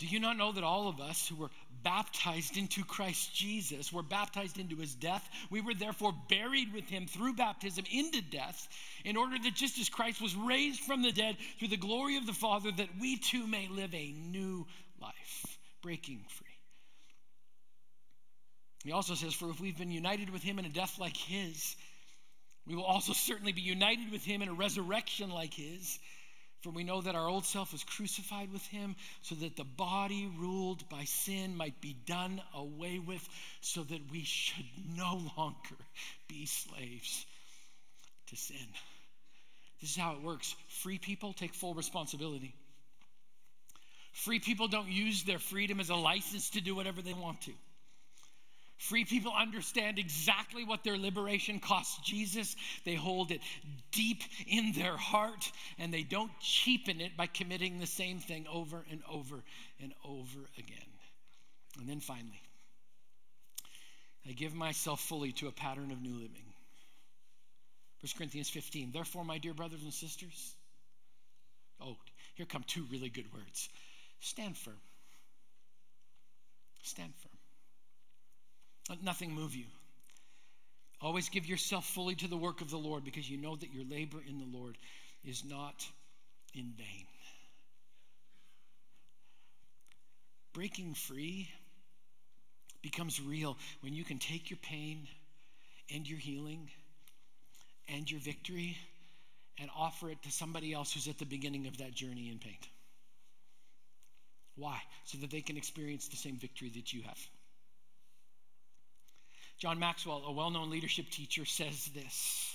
Do 0.00 0.06
you 0.06 0.18
not 0.18 0.38
know 0.38 0.50
that 0.52 0.64
all 0.64 0.88
of 0.88 0.98
us 0.98 1.28
who 1.28 1.36
were 1.36 1.50
baptized 1.84 2.56
into 2.56 2.82
Christ 2.84 3.34
Jesus 3.34 3.92
were 3.92 4.02
baptized 4.02 4.58
into 4.58 4.76
his 4.76 4.94
death? 4.94 5.28
We 5.50 5.60
were 5.60 5.74
therefore 5.74 6.14
buried 6.28 6.72
with 6.72 6.88
him 6.88 7.06
through 7.06 7.34
baptism 7.34 7.84
into 7.92 8.22
death, 8.22 8.66
in 9.04 9.16
order 9.16 9.36
that 9.38 9.54
just 9.54 9.78
as 9.78 9.90
Christ 9.90 10.20
was 10.22 10.34
raised 10.34 10.80
from 10.80 11.02
the 11.02 11.12
dead 11.12 11.36
through 11.58 11.68
the 11.68 11.76
glory 11.76 12.16
of 12.16 12.26
the 12.26 12.32
Father, 12.32 12.72
that 12.72 12.88
we 12.98 13.18
too 13.18 13.46
may 13.46 13.68
live 13.68 13.94
a 13.94 14.12
new 14.12 14.66
life, 15.02 15.58
breaking 15.82 16.24
free. 16.28 16.46
He 18.84 18.92
also 18.92 19.14
says, 19.14 19.34
For 19.34 19.50
if 19.50 19.60
we've 19.60 19.78
been 19.78 19.90
united 19.90 20.30
with 20.30 20.42
him 20.42 20.58
in 20.58 20.64
a 20.64 20.70
death 20.70 20.98
like 20.98 21.16
his, 21.16 21.76
we 22.66 22.74
will 22.74 22.84
also 22.84 23.12
certainly 23.12 23.52
be 23.52 23.62
united 23.62 24.12
with 24.12 24.24
him 24.24 24.42
in 24.42 24.48
a 24.48 24.54
resurrection 24.54 25.30
like 25.30 25.54
his. 25.54 25.98
For 26.62 26.70
we 26.70 26.84
know 26.84 27.00
that 27.00 27.14
our 27.14 27.26
old 27.26 27.46
self 27.46 27.72
was 27.72 27.82
crucified 27.84 28.52
with 28.52 28.66
him 28.66 28.94
so 29.22 29.34
that 29.36 29.56
the 29.56 29.64
body 29.64 30.30
ruled 30.38 30.86
by 30.90 31.04
sin 31.04 31.56
might 31.56 31.80
be 31.80 31.96
done 32.06 32.42
away 32.54 32.98
with, 32.98 33.26
so 33.62 33.82
that 33.82 34.10
we 34.10 34.24
should 34.24 34.66
no 34.94 35.22
longer 35.38 35.76
be 36.28 36.44
slaves 36.44 37.24
to 38.26 38.36
sin. 38.36 38.66
This 39.80 39.90
is 39.90 39.96
how 39.96 40.12
it 40.12 40.22
works. 40.22 40.54
Free 40.82 40.98
people 40.98 41.32
take 41.32 41.54
full 41.54 41.72
responsibility. 41.72 42.54
Free 44.12 44.38
people 44.38 44.68
don't 44.68 44.88
use 44.88 45.22
their 45.22 45.38
freedom 45.38 45.80
as 45.80 45.88
a 45.88 45.94
license 45.94 46.50
to 46.50 46.60
do 46.60 46.74
whatever 46.74 47.00
they 47.00 47.14
want 47.14 47.40
to. 47.42 47.52
Free 48.80 49.04
people 49.04 49.30
understand 49.38 49.98
exactly 49.98 50.64
what 50.64 50.82
their 50.84 50.96
liberation 50.96 51.60
costs 51.60 51.98
Jesus. 52.02 52.56
They 52.86 52.94
hold 52.94 53.30
it 53.30 53.42
deep 53.92 54.22
in 54.46 54.72
their 54.72 54.96
heart 54.96 55.52
and 55.78 55.92
they 55.92 56.02
don't 56.02 56.30
cheapen 56.40 57.02
it 57.02 57.14
by 57.14 57.26
committing 57.26 57.78
the 57.78 57.86
same 57.86 58.20
thing 58.20 58.46
over 58.50 58.82
and 58.90 59.02
over 59.12 59.44
and 59.82 59.92
over 60.02 60.38
again. 60.58 60.78
And 61.78 61.90
then 61.90 62.00
finally, 62.00 62.40
I 64.26 64.32
give 64.32 64.54
myself 64.54 64.98
fully 64.98 65.32
to 65.32 65.48
a 65.48 65.52
pattern 65.52 65.90
of 65.90 66.00
new 66.00 66.14
living. 66.14 66.54
1 68.00 68.12
Corinthians 68.16 68.48
15. 68.48 68.92
Therefore, 68.92 69.26
my 69.26 69.36
dear 69.36 69.52
brothers 69.52 69.82
and 69.82 69.92
sisters, 69.92 70.54
oh, 71.82 71.96
here 72.34 72.46
come 72.46 72.64
two 72.66 72.86
really 72.90 73.10
good 73.10 73.30
words 73.34 73.68
stand 74.20 74.56
firm. 74.56 74.80
Stand 76.82 77.12
firm. 77.16 77.29
Let 78.90 79.04
nothing 79.04 79.32
move 79.32 79.54
you. 79.54 79.66
Always 81.00 81.28
give 81.28 81.46
yourself 81.46 81.86
fully 81.86 82.16
to 82.16 82.26
the 82.26 82.36
work 82.36 82.60
of 82.60 82.70
the 82.70 82.76
Lord 82.76 83.04
because 83.04 83.30
you 83.30 83.38
know 83.38 83.54
that 83.54 83.72
your 83.72 83.84
labor 83.84 84.18
in 84.28 84.38
the 84.38 84.58
Lord 84.58 84.76
is 85.24 85.44
not 85.48 85.86
in 86.54 86.72
vain. 86.76 87.06
Breaking 90.52 90.94
free 90.94 91.48
becomes 92.82 93.22
real 93.22 93.56
when 93.80 93.94
you 93.94 94.02
can 94.02 94.18
take 94.18 94.50
your 94.50 94.58
pain 94.58 95.06
and 95.94 96.06
your 96.08 96.18
healing 96.18 96.68
and 97.88 98.10
your 98.10 98.20
victory 98.20 98.76
and 99.60 99.70
offer 99.78 100.10
it 100.10 100.20
to 100.24 100.32
somebody 100.32 100.72
else 100.72 100.92
who's 100.92 101.06
at 101.06 101.18
the 101.18 101.26
beginning 101.26 101.68
of 101.68 101.78
that 101.78 101.94
journey 101.94 102.28
in 102.28 102.38
pain. 102.38 102.58
Why? 104.56 104.80
So 105.04 105.18
that 105.18 105.30
they 105.30 105.42
can 105.42 105.56
experience 105.56 106.08
the 106.08 106.16
same 106.16 106.38
victory 106.38 106.72
that 106.74 106.92
you 106.92 107.02
have. 107.02 107.18
John 109.60 109.78
Maxwell, 109.78 110.24
a 110.26 110.32
well 110.32 110.50
known 110.50 110.70
leadership 110.70 111.10
teacher, 111.10 111.44
says 111.44 111.90
this. 111.94 112.54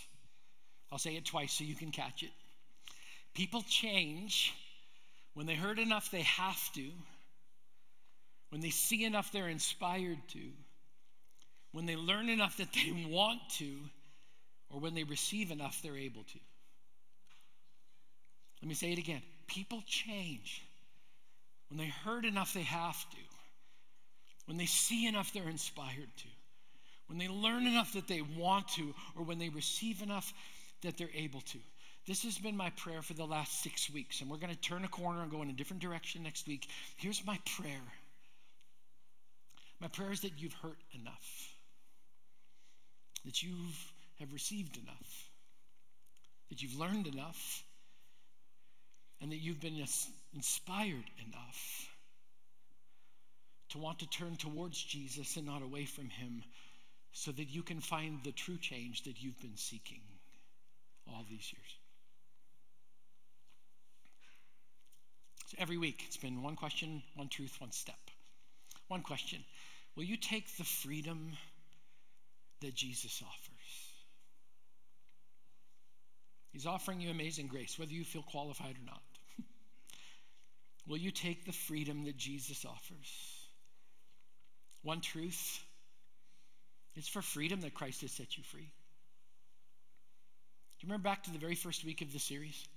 I'll 0.91 0.97
say 0.97 1.15
it 1.15 1.25
twice 1.25 1.53
so 1.53 1.63
you 1.63 1.75
can 1.75 1.91
catch 1.91 2.23
it. 2.23 2.31
People 3.35 3.61
change 3.61 4.53
when 5.35 5.45
they 5.45 5.53
heard 5.53 5.77
enough 5.77 6.09
they 6.09 6.23
have 6.23 6.73
to, 6.73 6.89
when 8.49 8.61
they 8.61 8.71
see 8.71 9.05
enough 9.05 9.31
they're 9.31 9.49
inspired 9.49 10.17
to, 10.29 10.39
when 11.73 11.85
they 11.85 11.95
learn 11.95 12.27
enough 12.27 12.57
that 12.57 12.73
they 12.73 13.05
want 13.07 13.39
to, 13.57 13.77
or 14.71 14.79
when 14.79 14.95
they 14.95 15.03
receive 15.03 15.51
enough 15.51 15.79
they're 15.83 15.97
able 15.97 16.23
to. 16.23 16.39
Let 18.63 18.69
me 18.69 18.73
say 18.73 18.91
it 18.91 18.97
again. 18.97 19.21
People 19.45 19.83
change 19.85 20.63
when 21.69 21.77
they 21.77 21.93
heard 22.03 22.25
enough 22.25 22.53
they 22.53 22.63
have 22.63 22.99
to, 23.11 23.17
when 24.47 24.57
they 24.57 24.65
see 24.65 25.05
enough 25.05 25.31
they're 25.33 25.49
inspired 25.49 26.09
to 26.17 26.27
when 27.07 27.17
they 27.17 27.27
learn 27.27 27.67
enough 27.67 27.93
that 27.93 28.07
they 28.07 28.21
want 28.21 28.67
to, 28.69 28.93
or 29.15 29.23
when 29.23 29.39
they 29.39 29.49
receive 29.49 30.01
enough 30.01 30.33
that 30.81 30.97
they're 30.97 31.09
able 31.13 31.41
to. 31.41 31.59
This 32.07 32.23
has 32.23 32.37
been 32.37 32.55
my 32.55 32.69
prayer 32.71 33.01
for 33.01 33.13
the 33.13 33.25
last 33.25 33.63
six 33.63 33.89
weeks, 33.89 34.21
and 34.21 34.29
we're 34.29 34.37
going 34.37 34.53
to 34.53 34.61
turn 34.61 34.83
a 34.83 34.87
corner 34.87 35.21
and 35.21 35.31
go 35.31 35.41
in 35.41 35.49
a 35.49 35.53
different 35.53 35.81
direction 35.81 36.23
next 36.23 36.47
week. 36.47 36.67
Here's 36.97 37.25
my 37.25 37.39
prayer 37.57 37.81
my 39.81 39.89
prayer 39.89 40.11
is 40.11 40.21
that 40.21 40.31
you've 40.37 40.53
hurt 40.53 40.77
enough, 40.93 41.49
that 43.25 43.43
you 43.43 43.53
have 44.19 44.31
received 44.31 44.77
enough, 44.77 45.29
that 46.49 46.61
you've 46.61 46.79
learned 46.79 47.07
enough, 47.07 47.63
and 49.21 49.31
that 49.31 49.37
you've 49.37 49.59
been 49.59 49.83
inspired 50.33 51.03
enough 51.27 51.89
to 53.69 53.77
want 53.77 53.99
to 53.99 54.09
turn 54.09 54.37
towards 54.37 54.81
Jesus 54.81 55.35
and 55.35 55.45
not 55.45 55.61
away 55.61 55.85
from 55.85 56.09
him 56.09 56.43
so 57.17 57.31
that 57.31 57.45
you 57.45 57.63
can 57.63 57.79
find 57.79 58.19
the 58.25 58.33
true 58.33 58.57
change 58.57 59.03
that 59.03 59.23
you've 59.23 59.39
been 59.39 59.55
seeking 59.55 60.01
all 61.07 61.23
these 61.29 61.53
years. 61.53 61.79
So 65.47 65.55
every 65.57 65.77
week, 65.77 66.03
it's 66.07 66.17
been 66.17 66.43
one 66.43 66.57
question, 66.57 67.01
one 67.15 67.29
truth, 67.29 67.55
one 67.59 67.71
step. 67.71 67.95
One 68.89 69.01
question 69.01 69.39
Will 69.95 70.03
you 70.03 70.17
take 70.17 70.57
the 70.57 70.65
freedom 70.65 71.31
that 72.59 72.75
Jesus 72.75 73.23
offers? 73.25 73.91
He's 76.51 76.65
offering 76.65 76.99
you 76.99 77.09
amazing 77.11 77.47
grace, 77.47 77.79
whether 77.79 77.93
you 77.93 78.03
feel 78.03 78.23
qualified 78.23 78.75
or 78.75 78.85
not. 78.85 79.01
Will 80.87 80.97
you 80.97 81.11
take 81.11 81.45
the 81.45 81.53
freedom 81.53 82.03
that 82.03 82.17
Jesus 82.17 82.65
offers? 82.65 83.39
One 84.81 84.99
truth 84.99 85.64
it's 86.95 87.07
for 87.07 87.21
freedom 87.21 87.61
that 87.61 87.73
Christ 87.73 88.01
has 88.01 88.11
set 88.11 88.37
you 88.37 88.43
free. 88.43 88.61
Do 90.79 90.87
you 90.87 90.87
remember 90.87 91.03
back 91.03 91.23
to 91.23 91.31
the 91.31 91.39
very 91.39 91.55
first 91.55 91.85
week 91.85 92.01
of 92.01 92.11
the 92.13 92.19
series? 92.19 92.67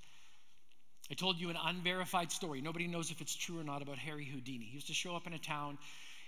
I 1.10 1.14
told 1.14 1.40
you 1.40 1.50
an 1.50 1.56
unverified 1.62 2.30
story. 2.32 2.60
Nobody 2.60 2.86
knows 2.86 3.10
if 3.10 3.20
it's 3.20 3.34
true 3.34 3.58
or 3.60 3.64
not 3.64 3.82
about 3.82 3.98
Harry 3.98 4.24
Houdini. 4.24 4.66
He 4.66 4.74
used 4.74 4.88
to 4.88 4.94
show 4.94 5.16
up 5.16 5.26
in 5.26 5.32
a 5.32 5.38
town 5.38 5.78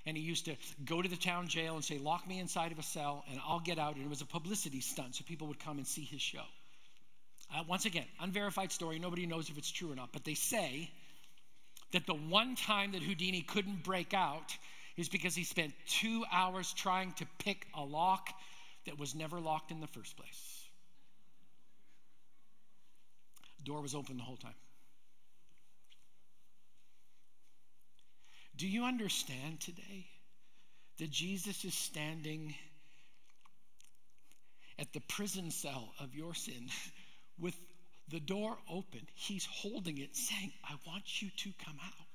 and 0.06 0.16
he 0.16 0.22
used 0.22 0.46
to 0.46 0.56
go 0.84 1.02
to 1.02 1.08
the 1.08 1.16
town 1.16 1.48
jail 1.48 1.74
and 1.74 1.84
say, 1.84 1.98
Lock 1.98 2.26
me 2.26 2.38
inside 2.38 2.72
of 2.72 2.78
a 2.78 2.82
cell 2.82 3.24
and 3.30 3.38
I'll 3.46 3.60
get 3.60 3.78
out. 3.78 3.96
And 3.96 4.04
it 4.04 4.08
was 4.08 4.22
a 4.22 4.26
publicity 4.26 4.80
stunt 4.80 5.16
so 5.16 5.24
people 5.26 5.48
would 5.48 5.60
come 5.60 5.78
and 5.78 5.86
see 5.86 6.02
his 6.02 6.22
show. 6.22 6.44
Uh, 7.54 7.64
once 7.68 7.84
again, 7.84 8.06
unverified 8.20 8.72
story. 8.72 8.98
Nobody 8.98 9.26
knows 9.26 9.50
if 9.50 9.58
it's 9.58 9.70
true 9.70 9.92
or 9.92 9.96
not. 9.96 10.10
But 10.12 10.24
they 10.24 10.34
say 10.34 10.90
that 11.92 12.06
the 12.06 12.14
one 12.14 12.54
time 12.54 12.92
that 12.92 13.02
Houdini 13.02 13.42
couldn't 13.42 13.82
break 13.82 14.14
out 14.14 14.56
is 15.00 15.08
because 15.08 15.34
he 15.34 15.44
spent 15.44 15.72
two 15.86 16.24
hours 16.30 16.72
trying 16.74 17.12
to 17.12 17.26
pick 17.38 17.66
a 17.74 17.82
lock 17.82 18.28
that 18.84 18.98
was 18.98 19.14
never 19.14 19.40
locked 19.40 19.70
in 19.70 19.80
the 19.80 19.86
first 19.86 20.16
place. 20.16 20.68
Door 23.64 23.82
was 23.82 23.94
open 23.94 24.18
the 24.18 24.22
whole 24.22 24.36
time. 24.36 24.54
Do 28.56 28.68
you 28.68 28.84
understand 28.84 29.60
today 29.60 30.06
that 30.98 31.10
Jesus 31.10 31.64
is 31.64 31.72
standing 31.72 32.54
at 34.78 34.92
the 34.92 35.00
prison 35.00 35.50
cell 35.50 35.94
of 35.98 36.14
your 36.14 36.34
sin 36.34 36.68
with 37.38 37.56
the 38.08 38.20
door 38.20 38.58
open? 38.68 39.00
He's 39.14 39.46
holding 39.46 39.96
it, 39.96 40.14
saying, 40.14 40.52
I 40.62 40.74
want 40.86 41.22
you 41.22 41.30
to 41.38 41.50
come 41.64 41.76
out. 41.82 42.09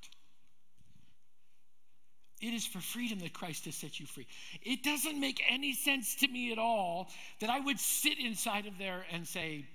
It 2.42 2.54
is 2.54 2.66
for 2.66 2.80
freedom 2.80 3.20
that 3.20 3.34
Christ 3.34 3.66
has 3.66 3.76
set 3.76 4.00
you 4.00 4.06
free. 4.06 4.28
It 4.62 4.84
doesn't 4.84 5.20
make 5.20 5.42
any 5.50 5.74
sense 5.74 6.16
to 6.18 6.28
me 6.28 6.52
at 6.52 6.58
all 6.58 7.10
that 7.40 7.50
I 7.50 7.60
would 7.60 7.80
sit 7.80 8.20
inside 8.20 8.66
of 8.66 8.78
there 8.78 9.06
and 9.12 9.26
say, 9.26 9.66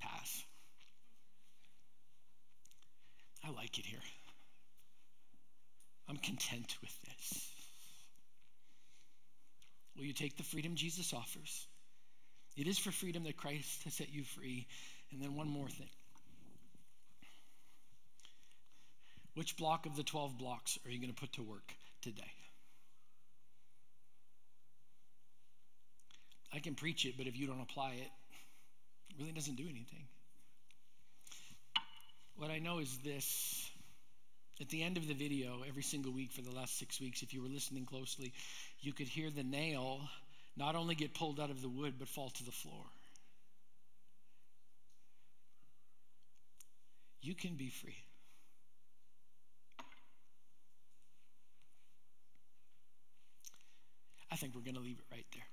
pass. 0.00 0.44
I 3.44 3.50
like 3.50 3.78
it 3.78 3.86
here. 3.86 3.98
I'm 6.08 6.18
content 6.18 6.76
with 6.80 6.94
this. 7.02 7.48
Will 9.96 10.04
you 10.04 10.12
take 10.12 10.36
the 10.36 10.42
freedom 10.42 10.76
Jesus 10.76 11.12
offers? 11.12 11.66
It 12.56 12.66
is 12.66 12.78
for 12.78 12.90
freedom 12.90 13.24
that 13.24 13.36
Christ 13.36 13.84
has 13.84 13.94
set 13.94 14.12
you 14.12 14.24
free. 14.24 14.66
And 15.12 15.20
then 15.20 15.34
one 15.34 15.48
more 15.48 15.68
thing. 15.68 15.88
Which 19.34 19.56
block 19.56 19.86
of 19.86 19.96
the 19.96 20.02
12 20.02 20.38
blocks 20.38 20.78
are 20.84 20.90
you 20.90 20.98
going 20.98 21.12
to 21.12 21.20
put 21.20 21.32
to 21.34 21.42
work 21.42 21.72
today? 22.02 22.22
I 26.52 26.58
can 26.58 26.74
preach 26.74 27.04
it, 27.04 27.14
but 27.16 27.26
if 27.26 27.38
you 27.38 27.46
don't 27.46 27.60
apply 27.60 27.92
it, 27.92 28.10
it 29.10 29.16
really 29.18 29.32
doesn't 29.32 29.56
do 29.56 29.64
anything. 29.64 30.04
What 32.36 32.50
I 32.50 32.58
know 32.58 32.78
is 32.78 32.96
this 33.04 33.70
At 34.60 34.68
the 34.68 34.82
end 34.82 34.98
of 34.98 35.08
the 35.08 35.14
video, 35.14 35.62
every 35.66 35.82
single 35.82 36.12
week 36.12 36.32
for 36.32 36.42
the 36.42 36.50
last 36.50 36.78
six 36.78 37.00
weeks, 37.00 37.22
if 37.22 37.32
you 37.32 37.40
were 37.40 37.48
listening 37.48 37.86
closely, 37.86 38.32
you 38.80 38.92
could 38.92 39.08
hear 39.08 39.30
the 39.30 39.42
nail 39.42 40.00
not 40.56 40.74
only 40.74 40.94
get 40.94 41.14
pulled 41.14 41.40
out 41.40 41.50
of 41.50 41.62
the 41.62 41.68
wood, 41.68 41.94
but 41.98 42.08
fall 42.08 42.28
to 42.28 42.44
the 42.44 42.50
floor. 42.50 42.84
You 47.22 47.34
can 47.34 47.54
be 47.54 47.68
free. 47.68 47.96
Think 54.40 54.54
we're 54.54 54.62
going 54.62 54.74
to 54.74 54.80
leave 54.80 54.98
it 54.98 55.04
right 55.12 55.26
there. 55.34 55.44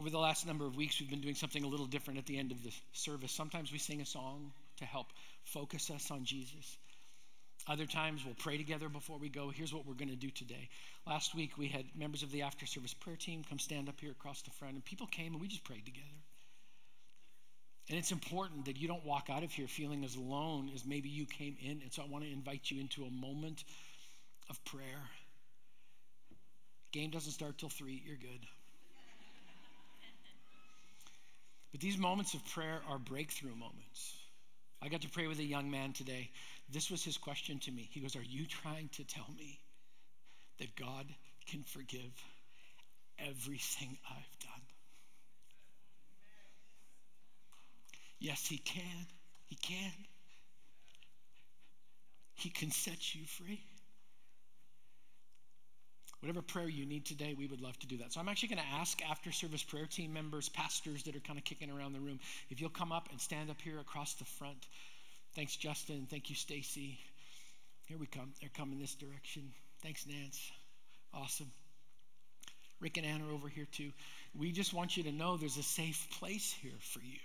Over 0.00 0.10
the 0.10 0.18
last 0.18 0.46
number 0.46 0.66
of 0.66 0.76
weeks, 0.76 1.00
we've 1.00 1.10
been 1.10 1.20
doing 1.20 1.34
something 1.34 1.62
a 1.62 1.68
little 1.68 1.86
different 1.86 2.18
at 2.18 2.26
the 2.26 2.38
end 2.38 2.52
of 2.52 2.62
the 2.62 2.72
service. 2.92 3.32
Sometimes 3.32 3.72
we 3.72 3.78
sing 3.78 4.00
a 4.00 4.06
song 4.06 4.52
to 4.78 4.84
help 4.84 5.06
focus 5.44 5.90
us 5.90 6.10
on 6.10 6.24
Jesus. 6.24 6.76
Other 7.66 7.86
times 7.86 8.22
we'll 8.24 8.34
pray 8.34 8.58
together 8.58 8.88
before 8.88 9.18
we 9.18 9.28
go. 9.28 9.50
Here's 9.50 9.72
what 9.72 9.86
we're 9.86 9.94
going 9.94 10.10
to 10.10 10.16
do 10.16 10.30
today. 10.30 10.68
Last 11.06 11.34
week 11.34 11.56
we 11.56 11.68
had 11.68 11.84
members 11.96 12.22
of 12.22 12.30
the 12.30 12.42
after 12.42 12.66
service 12.66 12.92
prayer 12.92 13.16
team 13.16 13.42
come 13.48 13.58
stand 13.58 13.88
up 13.88 14.00
here 14.00 14.10
across 14.10 14.42
the 14.42 14.50
front, 14.50 14.74
and 14.74 14.84
people 14.84 15.06
came 15.06 15.32
and 15.32 15.40
we 15.40 15.48
just 15.48 15.64
prayed 15.64 15.84
together. 15.86 16.06
And 17.88 17.98
it's 17.98 18.12
important 18.12 18.64
that 18.66 18.78
you 18.78 18.88
don't 18.88 19.04
walk 19.04 19.28
out 19.30 19.44
of 19.44 19.52
here 19.52 19.68
feeling 19.68 20.04
as 20.04 20.16
alone 20.16 20.70
as 20.74 20.84
maybe 20.86 21.08
you 21.08 21.26
came 21.26 21.56
in. 21.62 21.82
And 21.82 21.92
so 21.92 22.02
I 22.02 22.06
want 22.06 22.24
to 22.24 22.30
invite 22.30 22.70
you 22.70 22.80
into 22.80 23.04
a 23.04 23.10
moment 23.10 23.62
of 24.50 24.62
prayer. 24.64 25.02
Game 26.92 27.10
doesn't 27.10 27.32
start 27.32 27.58
till 27.58 27.68
three, 27.68 28.02
you're 28.06 28.16
good. 28.16 28.46
But 31.72 31.80
these 31.80 31.98
moments 31.98 32.34
of 32.34 32.46
prayer 32.52 32.80
are 32.88 32.98
breakthrough 32.98 33.56
moments. 33.56 34.16
I 34.80 34.88
got 34.88 35.00
to 35.00 35.08
pray 35.08 35.26
with 35.26 35.40
a 35.40 35.44
young 35.44 35.70
man 35.70 35.92
today. 35.92 36.30
This 36.70 36.90
was 36.90 37.02
his 37.02 37.16
question 37.16 37.58
to 37.60 37.72
me. 37.72 37.88
He 37.90 38.00
goes, 38.00 38.14
Are 38.14 38.22
you 38.22 38.46
trying 38.46 38.90
to 38.90 39.04
tell 39.04 39.26
me 39.36 39.58
that 40.60 40.76
God 40.76 41.06
can 41.46 41.64
forgive 41.64 42.12
everything 43.18 43.96
I've 44.08 44.38
done? 44.40 44.62
Yes, 48.20 48.46
He 48.46 48.58
can. 48.58 49.06
He 49.46 49.56
can. 49.56 49.92
He 52.34 52.50
can 52.50 52.70
set 52.70 53.14
you 53.14 53.24
free. 53.26 53.60
Whatever 56.24 56.40
prayer 56.40 56.70
you 56.70 56.86
need 56.86 57.04
today, 57.04 57.34
we 57.36 57.46
would 57.46 57.60
love 57.60 57.78
to 57.80 57.86
do 57.86 57.98
that. 57.98 58.14
So 58.14 58.18
I'm 58.18 58.30
actually 58.30 58.48
going 58.48 58.62
to 58.62 58.78
ask 58.80 58.98
after 59.10 59.30
service 59.30 59.62
prayer 59.62 59.84
team 59.84 60.14
members, 60.14 60.48
pastors 60.48 61.02
that 61.02 61.14
are 61.14 61.20
kind 61.20 61.38
of 61.38 61.44
kicking 61.44 61.70
around 61.70 61.92
the 61.92 62.00
room, 62.00 62.18
if 62.48 62.62
you'll 62.62 62.70
come 62.70 62.92
up 62.92 63.10
and 63.10 63.20
stand 63.20 63.50
up 63.50 63.60
here 63.60 63.78
across 63.78 64.14
the 64.14 64.24
front. 64.24 64.56
Thanks, 65.34 65.54
Justin. 65.54 66.06
Thank 66.10 66.30
you, 66.30 66.34
Stacy. 66.34 66.98
Here 67.88 67.98
we 67.98 68.06
come. 68.06 68.32
They're 68.40 68.48
coming 68.56 68.78
this 68.78 68.94
direction. 68.94 69.52
Thanks, 69.82 70.06
Nance. 70.06 70.40
Awesome. 71.12 71.50
Rick 72.80 72.96
and 72.96 73.04
Ann 73.04 73.20
are 73.20 73.34
over 73.34 73.50
here 73.50 73.66
too. 73.70 73.90
We 74.34 74.50
just 74.50 74.72
want 74.72 74.96
you 74.96 75.02
to 75.02 75.12
know 75.12 75.36
there's 75.36 75.58
a 75.58 75.62
safe 75.62 76.06
place 76.18 76.54
here 76.62 76.78
for 76.80 77.00
you. 77.00 77.18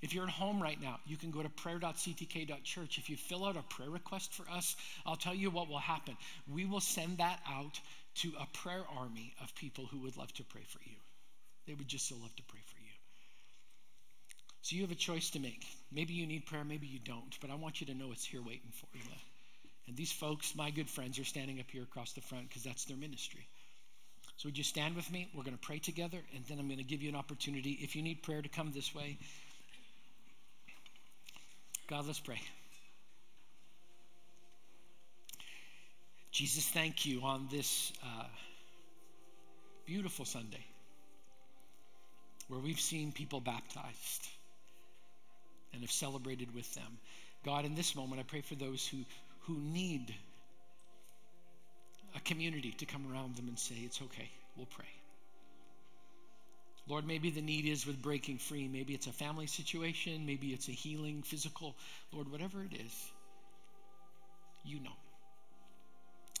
If 0.00 0.14
you're 0.14 0.24
at 0.24 0.30
home 0.30 0.62
right 0.62 0.80
now, 0.80 1.00
you 1.06 1.16
can 1.16 1.30
go 1.30 1.42
to 1.42 1.48
prayer.ctk.church. 1.48 2.98
If 2.98 3.10
you 3.10 3.16
fill 3.16 3.44
out 3.44 3.56
a 3.56 3.62
prayer 3.62 3.90
request 3.90 4.32
for 4.34 4.44
us, 4.50 4.76
I'll 5.04 5.16
tell 5.16 5.34
you 5.34 5.50
what 5.50 5.68
will 5.68 5.78
happen. 5.78 6.16
We 6.46 6.66
will 6.66 6.80
send 6.80 7.18
that 7.18 7.40
out 7.48 7.80
to 8.18 8.32
a 8.40 8.46
prayer 8.58 8.84
army 8.98 9.34
of 9.42 9.54
people 9.54 9.86
who 9.86 9.98
would 10.00 10.16
love 10.16 10.32
to 10.34 10.44
pray 10.44 10.62
for 10.68 10.80
you. 10.84 10.96
They 11.66 11.74
would 11.74 11.88
just 11.88 12.08
so 12.08 12.16
love 12.16 12.34
to 12.36 12.42
pray 12.44 12.60
for 12.66 12.78
you. 12.80 12.92
So 14.62 14.76
you 14.76 14.82
have 14.82 14.90
a 14.90 14.96
choice 14.96 15.30
to 15.30 15.40
make. 15.40 15.64
Maybe 15.92 16.14
you 16.14 16.26
need 16.26 16.46
prayer, 16.46 16.64
maybe 16.64 16.86
you 16.86 16.98
don't, 16.98 17.38
but 17.40 17.50
I 17.50 17.54
want 17.54 17.80
you 17.80 17.86
to 17.88 17.94
know 17.94 18.12
it's 18.12 18.24
here 18.24 18.42
waiting 18.42 18.72
for 18.72 18.86
you. 18.94 19.02
And 19.86 19.96
these 19.96 20.12
folks, 20.12 20.54
my 20.54 20.70
good 20.70 20.88
friends, 20.88 21.18
are 21.18 21.24
standing 21.24 21.60
up 21.60 21.70
here 21.70 21.82
across 21.82 22.12
the 22.12 22.20
front 22.20 22.48
because 22.48 22.64
that's 22.64 22.84
their 22.84 22.96
ministry. 22.96 23.46
So 24.36 24.48
would 24.48 24.58
you 24.58 24.64
stand 24.64 24.94
with 24.94 25.10
me? 25.10 25.28
We're 25.34 25.44
going 25.44 25.56
to 25.56 25.66
pray 25.66 25.78
together, 25.78 26.18
and 26.34 26.44
then 26.46 26.58
I'm 26.58 26.66
going 26.66 26.78
to 26.78 26.84
give 26.84 27.02
you 27.02 27.08
an 27.08 27.16
opportunity, 27.16 27.78
if 27.82 27.96
you 27.96 28.02
need 28.02 28.22
prayer, 28.22 28.42
to 28.42 28.48
come 28.48 28.70
this 28.72 28.94
way. 28.94 29.18
God, 31.88 32.06
let's 32.06 32.20
pray. 32.20 32.40
Jesus, 36.38 36.68
thank 36.68 37.04
you 37.04 37.22
on 37.22 37.48
this 37.50 37.92
uh, 38.00 38.24
beautiful 39.86 40.24
Sunday 40.24 40.64
where 42.46 42.60
we've 42.60 42.78
seen 42.78 43.10
people 43.10 43.40
baptized 43.40 44.28
and 45.72 45.82
have 45.82 45.90
celebrated 45.90 46.54
with 46.54 46.72
them. 46.76 46.98
God, 47.44 47.64
in 47.64 47.74
this 47.74 47.96
moment, 47.96 48.20
I 48.20 48.22
pray 48.22 48.42
for 48.42 48.54
those 48.54 48.86
who, 48.86 48.98
who 49.48 49.58
need 49.58 50.14
a 52.14 52.20
community 52.20 52.70
to 52.70 52.86
come 52.86 53.12
around 53.12 53.34
them 53.34 53.48
and 53.48 53.58
say, 53.58 53.74
It's 53.84 54.00
okay, 54.00 54.30
we'll 54.56 54.66
pray. 54.66 54.86
Lord, 56.86 57.04
maybe 57.04 57.30
the 57.30 57.42
need 57.42 57.66
is 57.66 57.84
with 57.84 58.00
breaking 58.00 58.38
free. 58.38 58.68
Maybe 58.68 58.94
it's 58.94 59.08
a 59.08 59.12
family 59.12 59.48
situation. 59.48 60.24
Maybe 60.24 60.50
it's 60.50 60.68
a 60.68 60.72
healing, 60.72 61.24
physical. 61.24 61.74
Lord, 62.12 62.30
whatever 62.30 62.62
it 62.62 62.74
is, 62.74 63.10
you 64.64 64.78
know. 64.78 64.94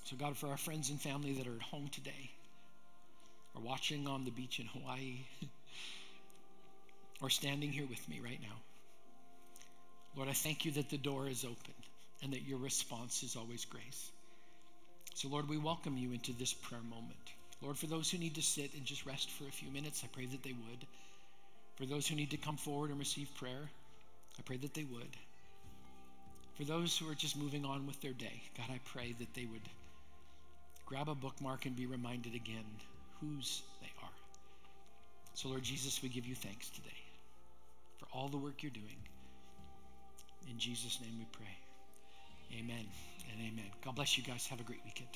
So, 0.08 0.16
God, 0.16 0.38
for 0.38 0.46
our 0.46 0.56
friends 0.56 0.88
and 0.88 0.98
family 0.98 1.34
that 1.34 1.46
are 1.46 1.54
at 1.54 1.60
home 1.60 1.88
today, 1.92 2.30
or 3.54 3.60
watching 3.60 4.06
on 4.06 4.24
the 4.24 4.30
beach 4.30 4.58
in 4.58 4.64
Hawaii, 4.64 5.18
or 7.20 7.28
standing 7.28 7.70
here 7.70 7.84
with 7.84 8.08
me 8.08 8.18
right 8.24 8.40
now, 8.40 8.56
Lord, 10.16 10.30
I 10.30 10.32
thank 10.32 10.64
you 10.64 10.72
that 10.72 10.88
the 10.88 10.96
door 10.96 11.28
is 11.28 11.44
open 11.44 11.74
and 12.22 12.32
that 12.32 12.40
your 12.40 12.56
response 12.56 13.22
is 13.22 13.36
always 13.36 13.66
grace. 13.66 14.10
So, 15.12 15.28
Lord, 15.28 15.46
we 15.46 15.58
welcome 15.58 15.98
you 15.98 16.12
into 16.12 16.32
this 16.32 16.54
prayer 16.54 16.80
moment. 16.80 17.12
Lord, 17.60 17.76
for 17.76 17.86
those 17.86 18.10
who 18.10 18.16
need 18.16 18.36
to 18.36 18.42
sit 18.42 18.72
and 18.72 18.86
just 18.86 19.04
rest 19.04 19.30
for 19.32 19.44
a 19.44 19.52
few 19.52 19.70
minutes, 19.70 20.02
I 20.02 20.08
pray 20.10 20.24
that 20.24 20.42
they 20.42 20.54
would. 20.54 20.86
For 21.76 21.84
those 21.84 22.08
who 22.08 22.16
need 22.16 22.30
to 22.30 22.38
come 22.38 22.56
forward 22.56 22.88
and 22.88 22.98
receive 22.98 23.28
prayer, 23.34 23.68
I 24.38 24.42
pray 24.46 24.56
that 24.56 24.72
they 24.72 24.84
would. 24.84 25.16
For 26.56 26.64
those 26.64 26.96
who 26.96 27.10
are 27.10 27.14
just 27.14 27.36
moving 27.36 27.66
on 27.66 27.86
with 27.86 28.00
their 28.00 28.14
day, 28.14 28.40
God, 28.56 28.68
I 28.70 28.80
pray 28.86 29.14
that 29.18 29.34
they 29.34 29.44
would 29.44 29.60
grab 30.88 31.10
a 31.10 31.14
bookmark 31.14 31.66
and 31.66 31.76
be 31.76 31.84
reminded 31.84 32.34
again 32.34 32.64
whose 33.20 33.62
they 33.82 33.92
are. 34.02 34.08
So, 35.34 35.48
Lord 35.48 35.62
Jesus, 35.62 36.02
we 36.02 36.08
give 36.08 36.24
you 36.24 36.34
thanks 36.34 36.70
today 36.70 36.88
for 37.98 38.06
all 38.10 38.28
the 38.28 38.38
work 38.38 38.62
you're 38.62 38.72
doing. 38.72 38.96
In 40.50 40.58
Jesus' 40.58 40.98
name 41.02 41.12
we 41.18 41.26
pray. 41.30 42.58
Amen 42.58 42.86
and 43.30 43.40
amen. 43.40 43.70
God 43.84 43.96
bless 43.96 44.16
you 44.16 44.24
guys. 44.24 44.46
Have 44.46 44.60
a 44.60 44.64
great 44.64 44.80
weekend. 44.82 45.10